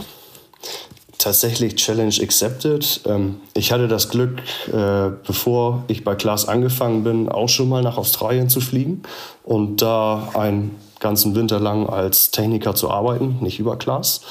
[1.18, 3.02] Tatsächlich Challenge accepted.
[3.06, 7.82] Ähm, ich hatte das Glück, äh, bevor ich bei Klaas angefangen bin, auch schon mal
[7.82, 9.04] nach Australien zu fliegen
[9.44, 14.22] und da einen ganzen Winter lang als Techniker zu arbeiten, nicht über Klaas.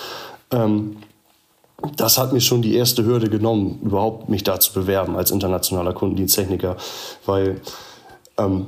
[0.50, 0.96] Ähm,
[1.96, 5.92] das hat mir schon die erste Hürde genommen, überhaupt mich da zu bewerben als internationaler
[5.92, 6.76] Kundendiensttechniker,
[7.26, 7.60] weil
[8.38, 8.66] ähm,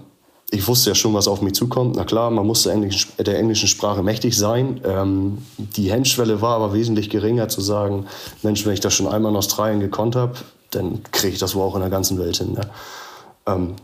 [0.51, 1.97] ich wusste ja schon, was auf mich zukommt.
[1.97, 2.71] Na klar, man musste
[3.19, 4.81] der englischen Sprache mächtig sein.
[4.85, 8.07] Ähm, die Hemmschwelle war aber wesentlich geringer zu sagen,
[8.43, 10.35] Mensch, wenn ich das schon einmal in Australien gekonnt habe,
[10.71, 12.53] dann kriege ich das wohl auch in der ganzen Welt hin.
[12.53, 12.63] Ne?
[13.47, 13.75] Ähm,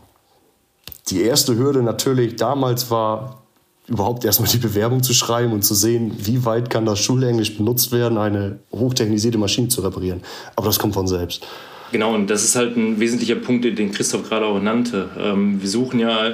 [1.09, 3.43] die erste Hürde natürlich damals war,
[3.87, 7.91] überhaupt erstmal die Bewerbung zu schreiben und zu sehen, wie weit kann das Schulenglisch benutzt
[7.91, 10.21] werden, eine hochtechnisierte Maschine zu reparieren.
[10.55, 11.45] Aber das kommt von selbst.
[11.91, 15.09] Genau, und das ist halt ein wesentlicher Punkt, den Christoph gerade auch nannte.
[15.19, 16.33] Ähm, wir suchen ja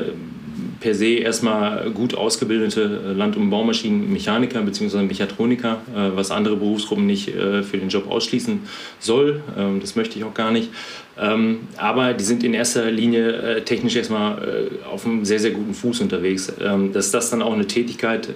[0.79, 5.03] per se erstmal gut ausgebildete Land- und Baumaschinenmechaniker bzw.
[5.03, 8.61] Mechatroniker, äh, was andere Berufsgruppen nicht äh, für den Job ausschließen
[8.99, 9.41] soll.
[9.57, 10.69] Ähm, das möchte ich auch gar nicht.
[11.19, 15.73] Ähm, aber die sind in erster Linie äh, technisch erstmal auf einem sehr, sehr guten
[15.73, 16.51] Fuß unterwegs.
[16.61, 18.29] Ähm, dass das dann auch eine Tätigkeit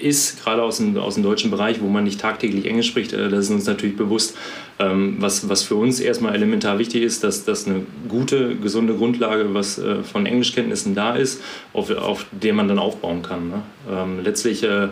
[0.00, 3.32] ist, gerade aus dem, aus dem deutschen Bereich, wo man nicht tagtäglich Englisch spricht, das
[3.32, 4.36] ist uns natürlich bewusst.
[4.80, 9.52] Ähm, was, was für uns erstmal elementar wichtig ist, dass, dass eine gute, gesunde Grundlage
[9.52, 11.42] was äh, von Englischkenntnissen da ist,
[11.74, 13.50] auf, auf der man dann aufbauen kann.
[13.50, 13.62] Ne?
[13.90, 14.88] Ähm, letztlich äh,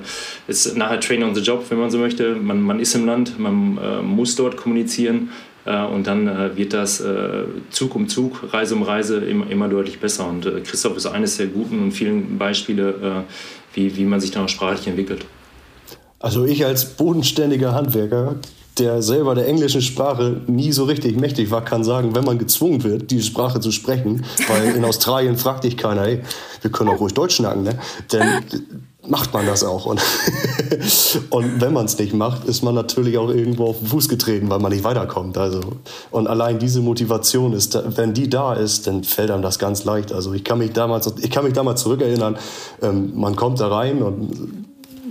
[0.46, 2.34] ist nachher Training on the Job, wenn man so möchte.
[2.34, 5.30] Man, man ist im Land, man äh, muss dort kommunizieren.
[5.68, 9.68] Äh, und dann äh, wird das äh, Zug um Zug, Reise um Reise immer, immer
[9.68, 10.26] deutlich besser.
[10.26, 13.24] Und Christoph ist eines der guten und vielen Beispiele,
[13.74, 15.24] wie, wie man sich dann auch sprachlich entwickelt.
[16.20, 18.36] Also ich als bodenständiger Handwerker
[18.78, 22.84] der selber der englischen Sprache nie so richtig mächtig war, kann sagen, wenn man gezwungen
[22.84, 26.22] wird, diese Sprache zu sprechen, weil in Australien fragt dich keiner, hey,
[26.62, 27.78] wir können auch ruhig Deutsch schnacken, ne?
[28.10, 28.44] Dann
[29.08, 29.86] macht man das auch.
[29.86, 30.00] Und,
[31.30, 34.50] und wenn man es nicht macht, ist man natürlich auch irgendwo auf den Fuß getreten,
[34.50, 35.38] weil man nicht weiterkommt.
[35.38, 35.60] Also,
[36.10, 40.12] und allein diese Motivation ist, wenn die da ist, dann fällt einem das ganz leicht.
[40.12, 42.36] Also ich kann mich damals, ich kann mich damals zurückerinnern,
[42.82, 44.66] ähm, man kommt da rein und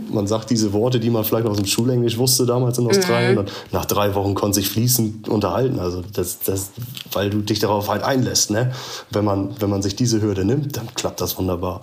[0.09, 3.33] man sagt diese Worte, die man vielleicht aus dem Schulenglisch wusste damals in Australien.
[3.33, 3.37] Mhm.
[3.39, 5.79] Und nach drei Wochen konnte sich fließend unterhalten.
[5.79, 6.71] Also das, das,
[7.11, 8.51] weil du dich darauf halt einlässt.
[8.51, 8.71] Ne?
[9.11, 11.81] Wenn, man, wenn man sich diese Hürde nimmt, dann klappt das wunderbar.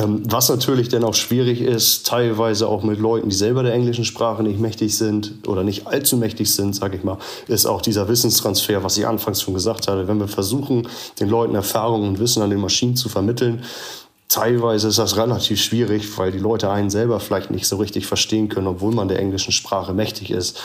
[0.00, 4.04] Ähm, was natürlich dann auch schwierig ist, teilweise auch mit Leuten, die selber der englischen
[4.04, 8.08] Sprache nicht mächtig sind oder nicht allzu mächtig sind, sage ich mal, ist auch dieser
[8.08, 10.08] Wissenstransfer, was ich anfangs schon gesagt hatte.
[10.08, 13.62] Wenn wir versuchen, den Leuten Erfahrungen und Wissen an den Maschinen zu vermitteln,
[14.28, 18.48] teilweise ist das relativ schwierig, weil die Leute einen selber vielleicht nicht so richtig verstehen
[18.48, 20.58] können, obwohl man der englischen Sprache mächtig ist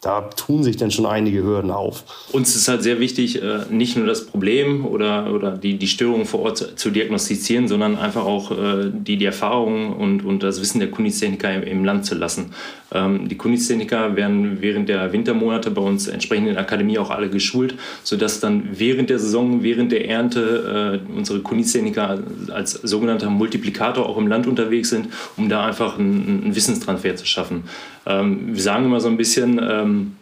[0.00, 2.04] da tun sich dann schon einige Hürden auf.
[2.32, 6.24] Uns ist halt sehr wichtig, äh, nicht nur das Problem oder, oder die, die Störung
[6.24, 10.78] vor Ort zu diagnostizieren, sondern einfach auch äh, die, die Erfahrung und, und das Wissen
[10.78, 12.54] der Kundistechniker im, im Land zu lassen.
[12.92, 17.28] Ähm, die Kundistechniker werden während der Wintermonate bei uns entsprechend in der Akademie auch alle
[17.28, 24.06] geschult, sodass dann während der Saison, während der Ernte äh, unsere Kundistechniker als sogenannter Multiplikator
[24.06, 27.64] auch im Land unterwegs sind, um da einfach einen, einen Wissenstransfer zu schaffen.
[28.06, 30.16] Ähm, wir sagen immer so ein bisschen, ähm,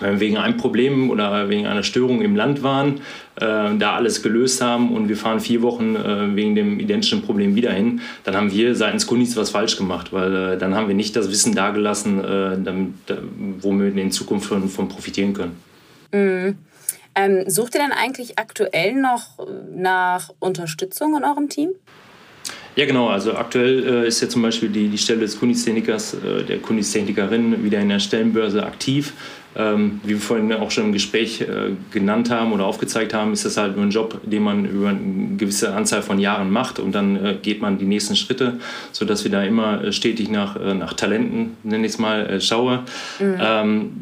[0.00, 3.00] wenn wir wegen einem Problem oder wegen einer Störung im Land waren,
[3.36, 7.54] äh, da alles gelöst haben und wir fahren vier Wochen äh, wegen dem identischen Problem
[7.54, 10.94] wieder hin, dann haben wir seitens Kunis was falsch gemacht, weil äh, dann haben wir
[10.94, 12.94] nicht das Wissen dagelassen, äh, damit,
[13.60, 15.56] wo wir in Zukunft von, von profitieren können.
[16.12, 16.58] Mhm.
[17.14, 21.70] Ähm, sucht ihr denn eigentlich aktuell noch nach Unterstützung in eurem Team?
[22.76, 23.08] Ja, genau.
[23.08, 27.64] Also aktuell äh, ist ja zum Beispiel die, die Stelle des Kundistechnikers, äh, der Kundistechnikerin
[27.64, 29.12] wieder in der Stellenbörse aktiv.
[29.56, 31.46] Ähm, wie wir vorhin auch schon im Gespräch äh,
[31.90, 35.36] genannt haben oder aufgezeigt haben, ist das halt nur ein Job, den man über eine
[35.36, 38.60] gewisse Anzahl von Jahren macht und dann äh, geht man die nächsten Schritte,
[38.92, 42.40] sodass wir da immer äh, stetig nach, äh, nach Talenten, nenne ich es mal, äh,
[42.40, 42.84] schaue.
[43.18, 43.36] Mhm.
[43.40, 43.92] Ähm,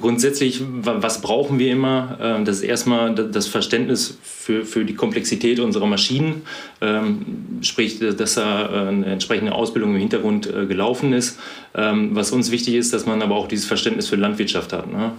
[0.00, 2.18] grundsätzlich, was brauchen wir immer?
[2.20, 6.42] Ähm, das ist erstmal das Verständnis für, für die Komplexität unserer Maschinen,
[6.80, 11.40] ähm, sprich, dass da äh, eine entsprechende Ausbildung im Hintergrund äh, gelaufen ist.
[11.74, 14.90] Ähm, was uns wichtig ist, dass man aber auch dieses Verständnis für Landwirtschaft hat.
[14.90, 15.12] Ne?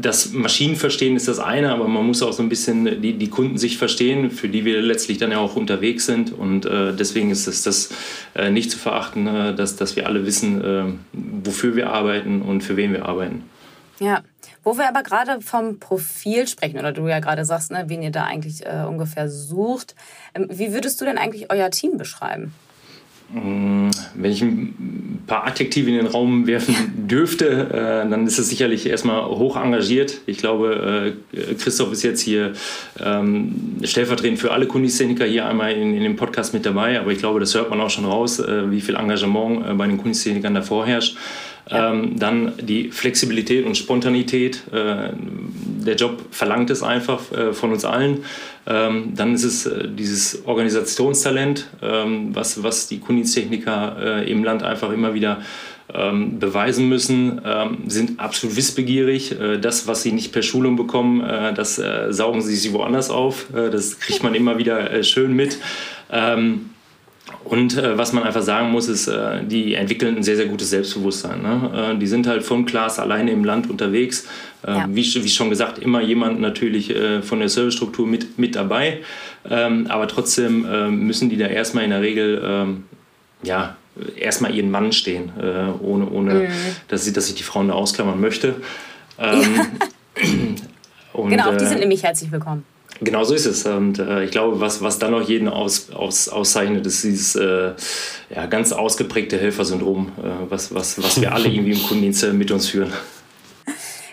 [0.00, 3.58] das Maschinenverstehen ist das eine, aber man muss auch so ein bisschen die, die Kunden
[3.58, 6.32] verstehen, für die wir letztlich dann ja auch unterwegs sind.
[6.32, 7.90] Und deswegen ist es das
[8.50, 13.06] nicht zu verachten, dass, dass wir alle wissen, wofür wir arbeiten und für wen wir
[13.06, 13.42] arbeiten.
[14.00, 14.22] Ja,
[14.64, 18.10] wo wir aber gerade vom Profil sprechen, oder du ja gerade sagst, ne, wen ihr
[18.10, 19.94] da eigentlich äh, ungefähr sucht,
[20.34, 22.52] ähm, wie würdest du denn eigentlich euer Team beschreiben?
[23.30, 26.74] Mm, wenn ich ein paar Adjektive in den Raum werfen
[27.08, 30.22] dürfte, äh, dann ist es sicherlich erstmal hoch engagiert.
[30.24, 32.54] Ich glaube, äh, Christoph ist jetzt hier
[32.98, 37.18] ähm, stellvertretend für alle Kundiszeniker hier einmal in, in, dem Podcast mit dabei, aber ich
[37.18, 40.62] glaube, das hört man auch schon raus, äh, wie viel Engagement bei den Kundiszenikern da
[40.62, 41.18] vorherrscht.
[41.70, 44.62] Ähm, dann die Flexibilität und Spontanität.
[44.72, 45.10] Äh,
[45.88, 48.24] der Job verlangt es einfach äh, von uns allen.
[48.66, 54.62] Ähm, dann ist es äh, dieses Organisationstalent, ähm, was, was die Kunditechniker äh, im Land
[54.62, 55.40] einfach immer wieder
[55.92, 59.38] ähm, beweisen müssen, ähm, sind absolut wissbegierig.
[59.40, 63.46] Äh, das, was sie nicht per Schulung bekommen, äh, das saugen sie sich woanders auf.
[63.52, 65.58] das kriegt man immer wieder schön mit.
[66.10, 66.70] Ähm,
[67.44, 70.70] und äh, was man einfach sagen muss, ist, äh, die entwickeln ein sehr, sehr gutes
[70.70, 71.42] Selbstbewusstsein.
[71.42, 71.92] Ne?
[71.94, 74.26] Äh, die sind halt von Class alleine im Land unterwegs.
[74.66, 74.86] Äh, ja.
[74.88, 79.00] wie, wie, schon gesagt, immer jemand natürlich äh, von der Servicestruktur mit, mit dabei.
[79.48, 82.84] Ähm, aber trotzdem äh, müssen die da erstmal in der Regel ähm,
[83.42, 83.76] ja,
[84.16, 85.30] erstmal ihren Mann stehen,
[85.80, 86.48] ohne, ohne mhm.
[86.88, 88.56] dass, sie, dass ich die Frauen da ausklammern möchte.
[89.18, 89.42] Ähm,
[90.16, 90.22] ja.
[91.12, 92.64] und, genau, auch die sind nämlich herzlich willkommen.
[93.00, 93.64] Genau so ist es.
[93.64, 97.74] Und äh, ich glaube, was, was dann noch jeden aus, aus, auszeichnet, ist dieses äh,
[98.34, 102.50] ja, ganz ausgeprägte Helfersyndrom, äh, was, was, was wir alle irgendwie im Kundendienst äh, mit
[102.50, 102.92] uns führen.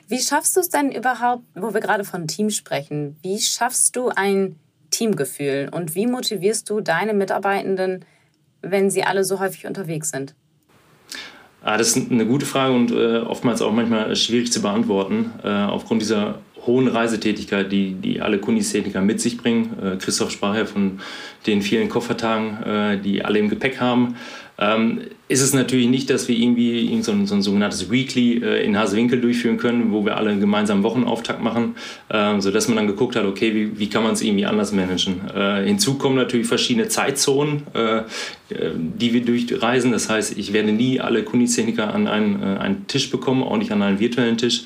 [0.08, 4.10] Wie schaffst du es denn überhaupt, wo wir gerade von Team sprechen, wie schaffst du
[4.10, 4.56] ein
[4.92, 8.06] Teamgefühl und wie motivierst du deine Mitarbeitenden,
[8.62, 10.36] wenn sie alle so häufig unterwegs sind?
[11.64, 15.50] Ah, das ist eine gute Frage und äh, oftmals auch manchmal schwierig zu beantworten, äh,
[15.50, 19.72] aufgrund dieser hohen Reisetätigkeit, die, die alle Kundistechniker mit sich bringen.
[19.82, 21.00] Äh, Christoph sprach ja von
[21.46, 24.16] den vielen Koffertagen, äh, die alle im Gepäck haben.
[24.58, 28.64] Ähm, ist es natürlich nicht, dass wir irgendwie so ein, so ein sogenanntes Weekly äh,
[28.64, 31.76] in Hasewinkel durchführen können, wo wir alle einen gemeinsamen Wochenauftakt machen,
[32.08, 35.30] äh, sodass man dann geguckt hat, okay, wie, wie kann man es irgendwie anders managen.
[35.36, 38.04] Äh, hinzu kommen natürlich verschiedene Zeitzonen, äh,
[38.50, 39.92] die wir durchreisen.
[39.92, 43.72] Das heißt, ich werde nie alle Kundistechniker an einen, äh, einen Tisch bekommen, auch nicht
[43.74, 44.64] an einen virtuellen Tisch.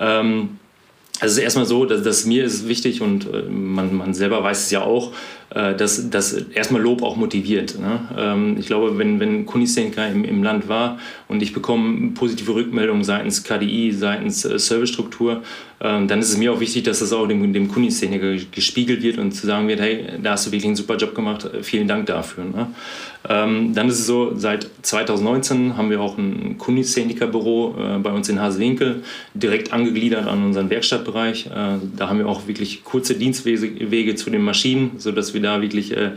[0.00, 0.58] Ähm,
[1.20, 4.42] also es ist erstmal so, dass, dass mir ist wichtig und äh, man, man selber
[4.42, 5.12] weiß es ja auch,
[5.50, 7.78] äh, dass, dass erstmal Lob auch motiviert.
[7.78, 8.00] Ne?
[8.16, 10.98] Ähm, ich glaube, wenn, wenn Kunistenka im, im Land war
[11.28, 15.42] und ich bekomme positive Rückmeldungen seitens KDI, seitens äh, Servicestruktur,
[15.80, 19.18] ähm, dann ist es mir auch wichtig, dass das auch dem, dem Kundistechniker gespiegelt wird
[19.18, 22.06] und zu sagen wird, hey, da hast du wirklich einen super Job gemacht, vielen Dank
[22.06, 22.44] dafür.
[22.44, 22.66] Ne?
[23.28, 28.28] Ähm, dann ist es so, seit 2019 haben wir auch ein Kundistechniker-Büro äh, bei uns
[28.28, 29.02] in Hasewinkel,
[29.34, 31.46] direkt angegliedert an unseren Werkstattbereich.
[31.46, 31.50] Äh,
[31.96, 35.96] da haben wir auch wirklich kurze Dienstwege zu den Maschinen, sodass wir wir da wirklich
[35.96, 36.10] äh,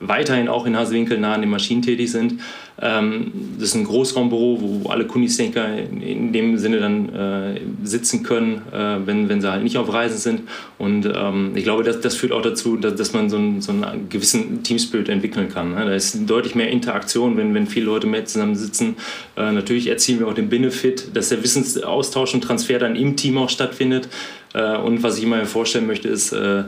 [0.00, 2.40] weiterhin auch in Hasewinkel nah an den Maschinen tätig sind.
[2.82, 8.62] Ähm, das ist ein Großraumbüro, wo alle Kundisdenker in dem Sinne dann äh, sitzen können,
[8.72, 10.42] äh, wenn, wenn sie halt nicht auf Reisen sind.
[10.78, 13.70] Und ähm, ich glaube, das, das führt auch dazu, dass, dass man so, ein, so
[13.70, 15.74] einen gewissen Teamspirit entwickeln kann.
[15.74, 15.84] Ne?
[15.84, 18.96] Da ist deutlich mehr Interaktion, wenn, wenn viele Leute mehr zusammen sitzen.
[19.36, 23.38] Äh, natürlich erzielen wir auch den Benefit, dass der Wissensaustausch und Transfer dann im Team
[23.38, 24.08] auch stattfindet.
[24.54, 26.64] Äh, und was ich immer vorstellen möchte, ist, äh,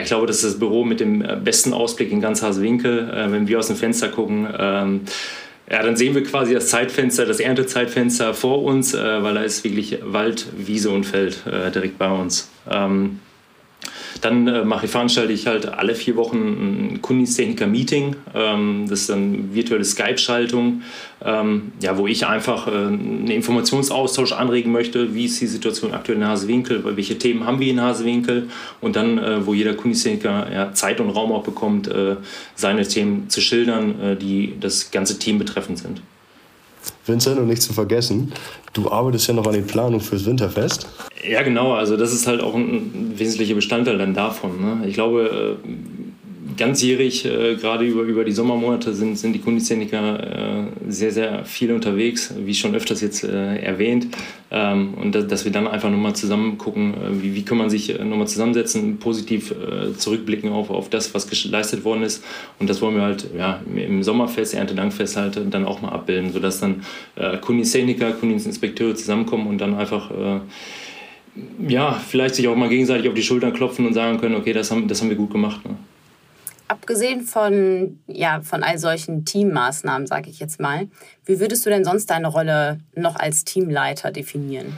[0.00, 3.28] ich glaube, das ist das Büro mit dem äh, besten Ausblick in ganz Hasewinkel.
[3.30, 5.00] Wenn wir aus dem Fenster gucken, ähm,
[5.70, 9.98] ja, dann sehen wir quasi das Zeitfenster, das Erntezeitfenster vor uns, weil da ist wirklich
[10.02, 11.42] Wald, Wiese und Feld
[11.74, 12.50] direkt bei uns.
[12.70, 13.20] Ähm,
[14.20, 16.36] dann äh, mache veranstalte ich halt alle vier Wochen
[16.94, 18.16] ein Kundistechniker-Meeting.
[18.34, 20.82] Ähm, das ist dann virtuelle Skype-Schaltung,
[21.24, 25.14] ähm, ja, wo ich einfach äh, einen Informationsaustausch anregen möchte.
[25.14, 26.84] Wie ist die Situation aktuell in Hasewinkel?
[26.96, 28.48] Welche Themen haben wir in Hasewinkel?
[28.80, 32.16] Und dann, äh, wo jeder Kundistechniker ja, Zeit und Raum auch bekommt, äh,
[32.54, 36.02] seine Themen zu schildern, äh, die das ganze Team betreffend sind.
[37.08, 38.32] Vincent, und nicht zu vergessen,
[38.72, 40.86] du arbeitest ja noch an den Planungen fürs Winterfest.
[41.28, 41.74] Ja, genau.
[41.74, 44.60] Also das ist halt auch ein wesentlicher Bestandteil dann davon.
[44.60, 44.86] Ne?
[44.86, 45.68] Ich glaube, äh,
[46.58, 51.72] ganzjährig, äh, gerade über, über die Sommermonate, sind, sind die Kunditechniker äh, sehr, sehr viel
[51.72, 54.08] unterwegs, wie schon öfters jetzt äh, erwähnt.
[54.50, 57.70] Ähm, und da, dass wir dann einfach nochmal zusammen gucken, äh, wie, wie kann man
[57.70, 62.24] sich äh, nochmal zusammensetzen, positiv äh, zurückblicken auf, auf das, was geleistet worden ist.
[62.58, 66.60] Und das wollen wir halt ja, im Sommerfest, Erntedankfest halt dann auch mal abbilden, sodass
[66.60, 66.82] dann
[67.16, 70.10] äh, Kunditechniker, Kundinstinspekteure zusammenkommen und dann einfach
[71.68, 74.70] ja, vielleicht sich auch mal gegenseitig auf die Schultern klopfen und sagen können, okay, das
[74.70, 75.64] haben, das haben wir gut gemacht.
[75.64, 75.76] Ne?
[76.68, 80.88] Abgesehen von, ja, von all solchen Teammaßnahmen, sage ich jetzt mal,
[81.24, 84.76] wie würdest du denn sonst deine Rolle noch als Teamleiter definieren?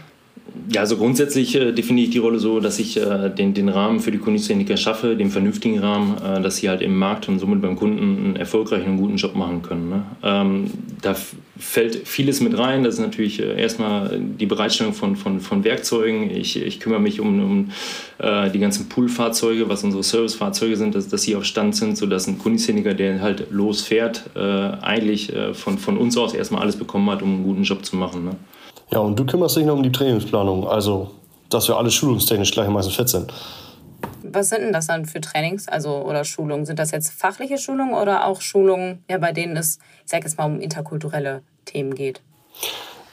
[0.72, 3.98] Ja, also grundsätzlich äh, definiere ich die Rolle so, dass ich äh, den, den Rahmen
[4.00, 7.60] für die Kundentechniker schaffe, den vernünftigen Rahmen, äh, dass sie halt im Markt und somit
[7.60, 9.88] beim Kunden einen erfolgreichen und guten Job machen können.
[9.88, 10.02] Ne?
[10.22, 10.70] Ähm,
[11.02, 11.16] da
[11.58, 12.84] fällt vieles mit rein.
[12.84, 16.30] Das ist natürlich äh, erstmal die Bereitstellung von, von, von Werkzeugen.
[16.30, 17.70] Ich, ich kümmere mich um, um
[18.18, 22.28] äh, die ganzen Poolfahrzeuge, was unsere Servicefahrzeuge sind, dass, dass sie auf Stand sind, sodass
[22.28, 27.22] ein Kundentechniker, der halt losfährt, äh, eigentlich von, von uns aus erstmal alles bekommen hat,
[27.22, 28.24] um einen guten Job zu machen.
[28.24, 28.36] Ne?
[28.92, 31.10] Ja, und du kümmerst dich noch um die Trainingsplanung, also
[31.48, 33.32] dass wir alle schulungstechnisch gleichermaßen fit sind.
[34.22, 36.64] Was sind denn das dann für Trainings also, oder Schulungen?
[36.64, 40.38] Sind das jetzt fachliche Schulungen oder auch Schulungen, ja, bei denen es, ich sage jetzt
[40.38, 42.20] mal, um interkulturelle Themen geht?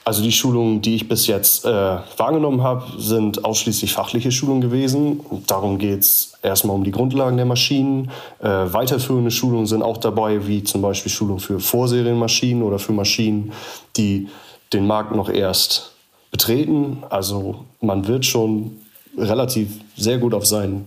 [0.04, 5.20] Also die Schulungen, die ich bis jetzt äh, wahrgenommen habe, sind ausschließlich fachliche Schulungen gewesen.
[5.46, 8.10] darum geht es erstmal um die Grundlagen der Maschinen.
[8.40, 13.52] Äh, weiterführende Schulungen sind auch dabei, wie zum Beispiel Schulungen für Vorserienmaschinen oder für Maschinen,
[13.98, 14.28] die
[14.72, 15.92] den Markt noch erst
[16.30, 17.02] betreten.
[17.10, 18.78] Also man wird schon
[19.16, 20.86] relativ sehr gut auf seinen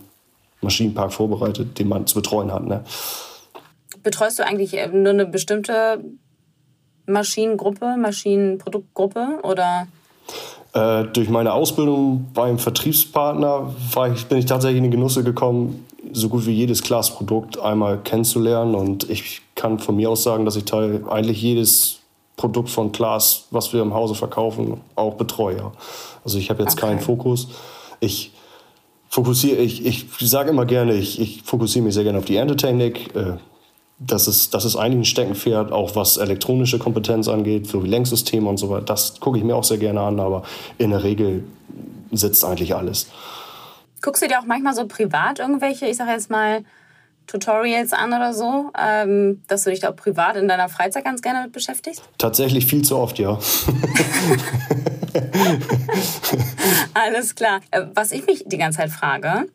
[0.62, 2.65] Maschinenpark vorbereitet, den man zu betreuen hat.
[2.65, 2.84] Ne?
[4.04, 6.04] Betreust du eigentlich nur eine bestimmte
[7.08, 9.88] Maschinengruppe, Maschinenproduktgruppe oder?
[10.74, 13.76] Äh, durch meine Ausbildung beim Vertriebspartner
[14.13, 18.76] ich, bin ich tatsächlich in den Genusse gekommen, so gut wie jedes Glasprodukt einmal kennenzulernen.
[18.76, 22.01] Und ich kann von mir aus sagen, dass ich teil, eigentlich jedes
[22.38, 25.72] Produkt von Klaas, was wir im Hause verkaufen, auch betreue.
[26.24, 26.88] Also ich habe jetzt okay.
[26.88, 27.50] keinen Fokus.
[28.00, 28.32] Ich
[29.10, 33.15] fokussiere, ich, ich sage immer gerne, ich, ich fokussiere mich sehr gerne auf die Erntetechnik.
[33.15, 33.34] Äh,
[34.00, 38.58] das ist, das ist eigentlich ein Steckenpferd, auch was elektronische Kompetenz angeht, für Lenksysteme und
[38.58, 38.86] so weiter.
[38.86, 40.44] Das gucke ich mir auch sehr gerne an, aber
[40.80, 41.44] in der Regel
[42.12, 43.08] sitzt eigentlich alles.
[44.02, 46.63] Guckst du dir auch manchmal so privat irgendwelche, ich sage jetzt mal,
[47.28, 51.22] Tutorials an oder so, ähm, dass du dich da auch privat in deiner Freizeit ganz
[51.22, 52.04] gerne mit beschäftigst?
[52.18, 53.40] Tatsächlich viel zu oft, ja.
[56.94, 57.62] Alles klar.
[57.72, 59.48] Äh, was ich mich die ganze Zeit frage,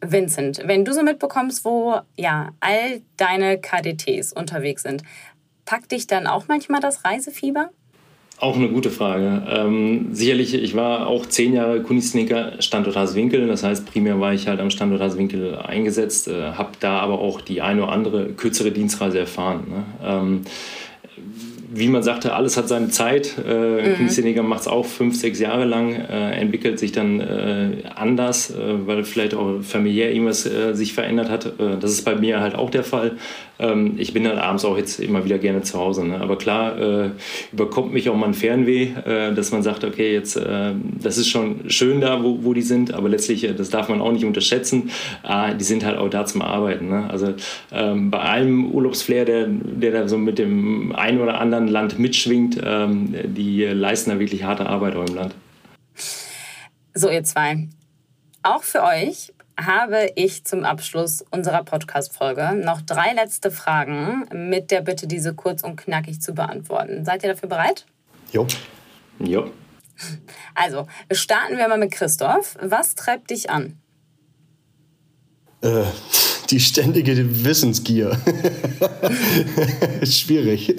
[0.00, 5.02] Vincent, wenn du so mitbekommst, wo ja all deine KDTs unterwegs sind,
[5.64, 7.70] packt dich dann auch manchmal das Reisefieber?
[8.38, 9.42] Auch eine gute Frage.
[9.48, 13.46] Ähm, sicherlich, ich war auch zehn Jahre Kunisniker Standort Haswinkel.
[13.46, 17.40] Das heißt, primär war ich halt am Standort Haswinkel eingesetzt, äh, habe da aber auch
[17.40, 19.64] die eine oder andere kürzere Dienstreise erfahren.
[19.70, 19.84] Ne?
[20.04, 20.40] Ähm,
[21.78, 23.34] wie man sagte, alles hat seine Zeit.
[23.46, 23.96] Äh, mhm.
[23.96, 28.86] Kunstszeniker macht es auch fünf, sechs Jahre lang, äh, entwickelt sich dann äh, anders, äh,
[28.86, 31.46] weil vielleicht auch familiär irgendwas äh, sich verändert hat.
[31.46, 33.12] Äh, das ist bei mir halt auch der Fall.
[33.58, 36.06] Ähm, ich bin dann abends auch jetzt immer wieder gerne zu Hause.
[36.06, 36.20] Ne?
[36.20, 36.76] Aber klar,
[37.52, 38.88] überkommt mich auch mal ein Fernweh,
[39.34, 43.08] dass man sagt, okay, jetzt, das ist schon schön da, wo, wo die sind, aber
[43.08, 44.90] letztlich, das darf man auch nicht unterschätzen,
[45.22, 46.88] ah, die sind halt auch da zum Arbeiten.
[46.88, 47.08] Ne?
[47.08, 47.34] Also
[47.72, 52.60] ähm, bei allem Urlaubsflair, der, der da so mit dem einen oder anderen Land mitschwingt,
[52.62, 55.34] ähm, die leisten da wirklich harte Arbeit auch im Land.
[56.94, 57.68] So, ihr zwei.
[58.42, 64.82] Auch für euch habe ich zum Abschluss unserer Podcast-Folge noch drei letzte Fragen mit der
[64.82, 67.04] Bitte, diese kurz und knackig zu beantworten.
[67.04, 67.86] Seid ihr dafür bereit?
[68.32, 68.46] Jo.
[69.18, 69.50] Jo.
[70.54, 72.56] Also, starten wir mal mit Christoph.
[72.60, 73.78] Was treibt dich an?
[75.62, 75.84] Äh,
[76.50, 78.18] die ständige Wissensgier.
[80.02, 80.76] Schwierig.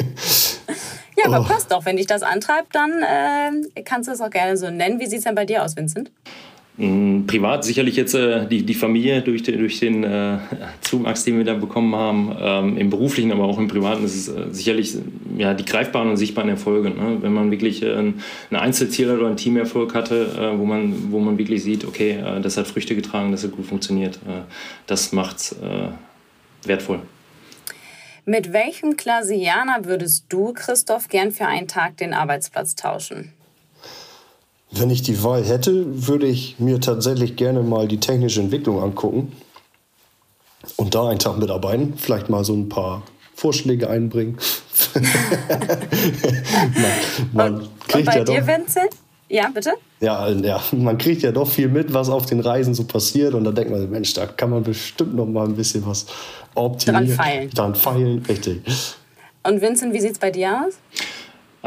[1.17, 1.43] Ja, aber oh.
[1.43, 1.85] passt doch.
[1.85, 4.99] Wenn dich das antreibt, dann äh, kannst du es auch gerne so nennen.
[4.99, 6.11] Wie sieht es denn bei dir aus, Vincent?
[6.77, 10.37] Mm, privat sicherlich jetzt äh, die, die Familie durch den, durch den äh,
[10.81, 12.35] Zuwachs, den wir da bekommen haben.
[12.39, 14.95] Ähm, Im beruflichen, aber auch im privaten ist es äh, sicherlich
[15.35, 16.91] ja, die greifbaren und sichtbaren Erfolge.
[16.91, 17.17] Ne?
[17.21, 21.39] Wenn man wirklich äh, ein Einzelziel oder ein Teamerfolg hatte, äh, wo, man, wo man
[21.39, 24.19] wirklich sieht, okay, äh, das hat Früchte getragen, das hat gut funktioniert.
[24.85, 25.55] das macht es
[26.63, 26.99] wertvoll.
[28.25, 33.33] Mit welchem Klasianer würdest du, Christoph, gern für einen Tag den Arbeitsplatz tauschen?
[34.71, 39.31] Wenn ich die Wahl hätte, würde ich mir tatsächlich gerne mal die technische Entwicklung angucken
[40.75, 41.93] und da einen Tag mitarbeiten.
[41.97, 43.03] Vielleicht mal so ein paar
[43.35, 44.37] Vorschläge einbringen.
[44.93, 45.03] man,
[47.33, 48.89] man und, kriegt und bei ja dir, Vincent?
[49.29, 49.73] Ja, bitte?
[49.99, 53.33] Ja, ja, man kriegt ja doch viel mit, was auf den Reisen so passiert.
[53.33, 56.05] Und da denkt man, Mensch, da kann man bestimmt noch mal ein bisschen was
[56.55, 57.07] optimieren.
[57.07, 57.49] Dran feilen.
[57.51, 58.61] Dran feilen, richtig.
[59.43, 60.73] Und Vincent, wie sieht es bei dir aus?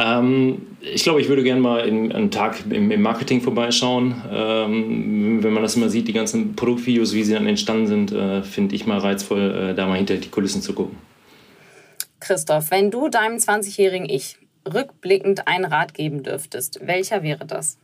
[0.00, 4.14] Ähm, ich glaube, ich würde gerne mal in, einen Tag im, im Marketing vorbeischauen.
[4.32, 8.42] Ähm, wenn man das immer sieht, die ganzen Produktvideos, wie sie dann entstanden sind, äh,
[8.42, 10.96] finde ich mal reizvoll, äh, da mal hinter die Kulissen zu gucken.
[12.20, 14.38] Christoph, wenn du deinem 20-jährigen Ich
[14.72, 17.78] rückblickend einen Rat geben dürftest, welcher wäre das?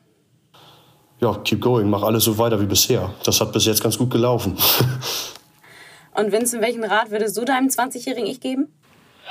[1.21, 3.15] Ja, keep going, mach alles so weiter wie bisher.
[3.25, 4.57] Das hat bis jetzt ganz gut gelaufen.
[6.15, 8.69] Und Vincent, welchen Rat würdest du deinem 20-jährigen Ich geben?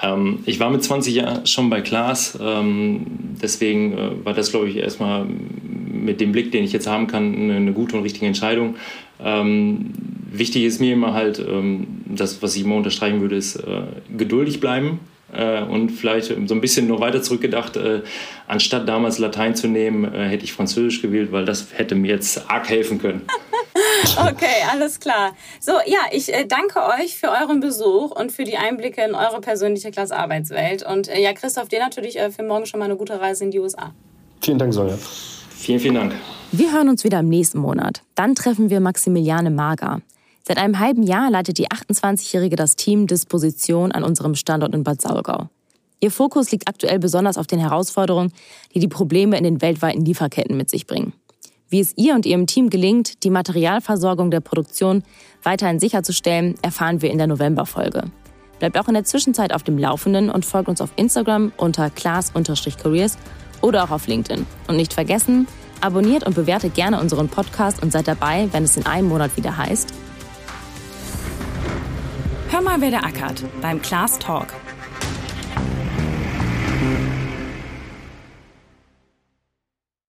[0.02, 3.06] Ähm, ich war mit 20 Jahren schon bei Klaas, ähm,
[3.42, 7.34] deswegen äh, war das, glaube ich, erstmal mit dem Blick, den ich jetzt haben kann,
[7.34, 8.76] eine, eine gute und richtige Entscheidung.
[9.24, 9.94] Ähm,
[10.32, 13.84] wichtig ist mir immer halt, ähm, das, was ich immer unterstreichen würde, ist äh,
[14.16, 15.00] geduldig bleiben,
[15.34, 18.02] äh, und vielleicht so ein bisschen noch weiter zurückgedacht, äh,
[18.48, 22.50] anstatt damals Latein zu nehmen, äh, hätte ich Französisch gewählt, weil das hätte mir jetzt
[22.50, 23.22] arg helfen können.
[24.30, 25.36] okay, alles klar.
[25.60, 29.42] So, ja, ich äh, danke euch für euren Besuch und für die Einblicke in eure
[29.42, 30.84] persönliche Klasse-Arbeitswelt.
[30.84, 33.52] Und äh, ja, Christoph, dir natürlich äh, für morgen schon mal eine gute Reise in
[33.52, 33.94] die USA.
[34.42, 34.98] Vielen Dank, Sonja.
[35.50, 36.16] Vielen, vielen Dank.
[36.52, 38.04] Wir hören uns wieder im nächsten Monat.
[38.14, 40.02] Dann treffen wir Maximiliane Mager.
[40.48, 45.02] Seit einem halben Jahr leitet die 28-Jährige das Team Disposition an unserem Standort in Bad
[45.02, 45.50] Saulgau.
[46.02, 48.32] Ihr Fokus liegt aktuell besonders auf den Herausforderungen,
[48.76, 51.14] die die Probleme in den weltweiten Lieferketten mit sich bringen.
[51.70, 55.04] Wie es ihr und ihrem Team gelingt, die Materialversorgung der Produktion
[55.44, 58.04] weiterhin sicherzustellen, erfahren wir in der Novemberfolge.
[58.60, 63.18] Bleibt auch in der Zwischenzeit auf dem Laufenden und folgt uns auf Instagram unter class-careers
[63.62, 64.46] oder auch auf LinkedIn.
[64.68, 65.48] Und nicht vergessen,
[65.82, 69.58] abonniert und bewertet gerne unseren Podcast und seid dabei, wenn es in einem Monat wieder
[69.58, 69.94] heißt,
[72.50, 74.48] Hör mal, wer der ackert beim Class Talk.